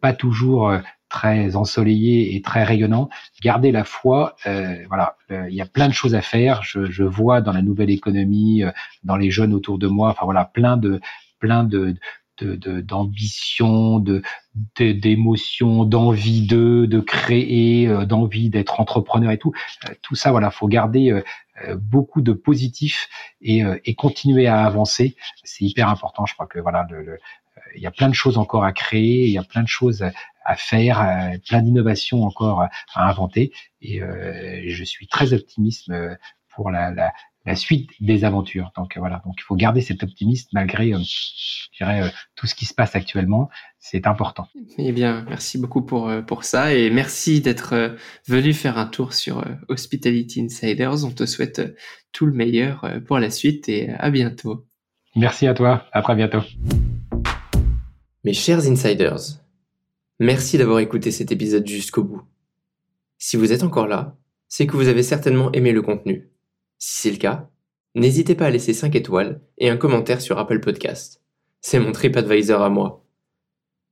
[0.00, 0.72] pas toujours
[1.12, 3.10] très ensoleillé et très rayonnant.
[3.42, 6.62] Garder la foi, euh, voilà, euh, il y a plein de choses à faire.
[6.62, 8.70] Je, je vois dans la nouvelle économie, euh,
[9.04, 11.00] dans les jeunes autour de moi, enfin voilà, plein de
[11.38, 11.94] plein de
[12.40, 14.22] d'ambition, de,
[14.76, 19.52] d'émotions, d'envie de, de créer, d'envie d'être entrepreneur et tout.
[20.00, 21.22] tout ça, voilà, faut garder
[21.76, 23.08] beaucoup de positif
[23.42, 25.14] et, et continuer à avancer.
[25.44, 26.26] C'est hyper important.
[26.26, 27.18] Je crois que voilà, le,
[27.74, 30.04] il y a plein de choses encore à créer, il y a plein de choses
[30.44, 33.52] à faire, euh, plein d'innovations encore à inventer.
[33.80, 36.14] Et euh, je suis très optimiste euh,
[36.54, 37.12] pour la, la,
[37.46, 38.72] la, suite des aventures.
[38.76, 42.74] Donc voilà, donc il faut garder cet optimisme malgré, je dirais, tout ce qui se
[42.74, 43.48] passe actuellement.
[43.78, 44.48] C'est important.
[44.78, 47.96] Eh bien, merci beaucoup pour pour ça et merci d'être
[48.28, 51.04] venu faire un tour sur Hospitality Insiders.
[51.04, 51.74] On te souhaite
[52.12, 54.66] tout le meilleur pour la suite et à bientôt.
[55.16, 55.86] Merci à toi.
[55.92, 56.42] À très bientôt.
[58.24, 59.42] Mes chers insiders,
[60.20, 62.22] merci d'avoir écouté cet épisode jusqu'au bout.
[63.18, 64.16] Si vous êtes encore là,
[64.46, 66.30] c'est que vous avez certainement aimé le contenu.
[66.78, 67.50] Si c'est le cas,
[67.96, 71.20] n'hésitez pas à laisser 5 étoiles et un commentaire sur Apple Podcast.
[71.62, 73.04] C'est mon TripAdvisor à moi.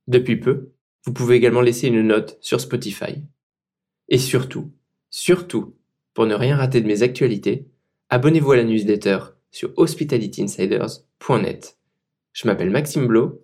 [0.07, 0.71] Depuis peu,
[1.03, 3.21] vous pouvez également laisser une note sur Spotify.
[4.07, 4.71] Et surtout,
[5.09, 5.75] surtout,
[6.13, 7.67] pour ne rien rater de mes actualités,
[8.07, 9.19] abonnez-vous à la newsletter
[9.51, 11.77] sur hospitalityinsiders.net.
[12.31, 13.43] Je m'appelle Maxime Blo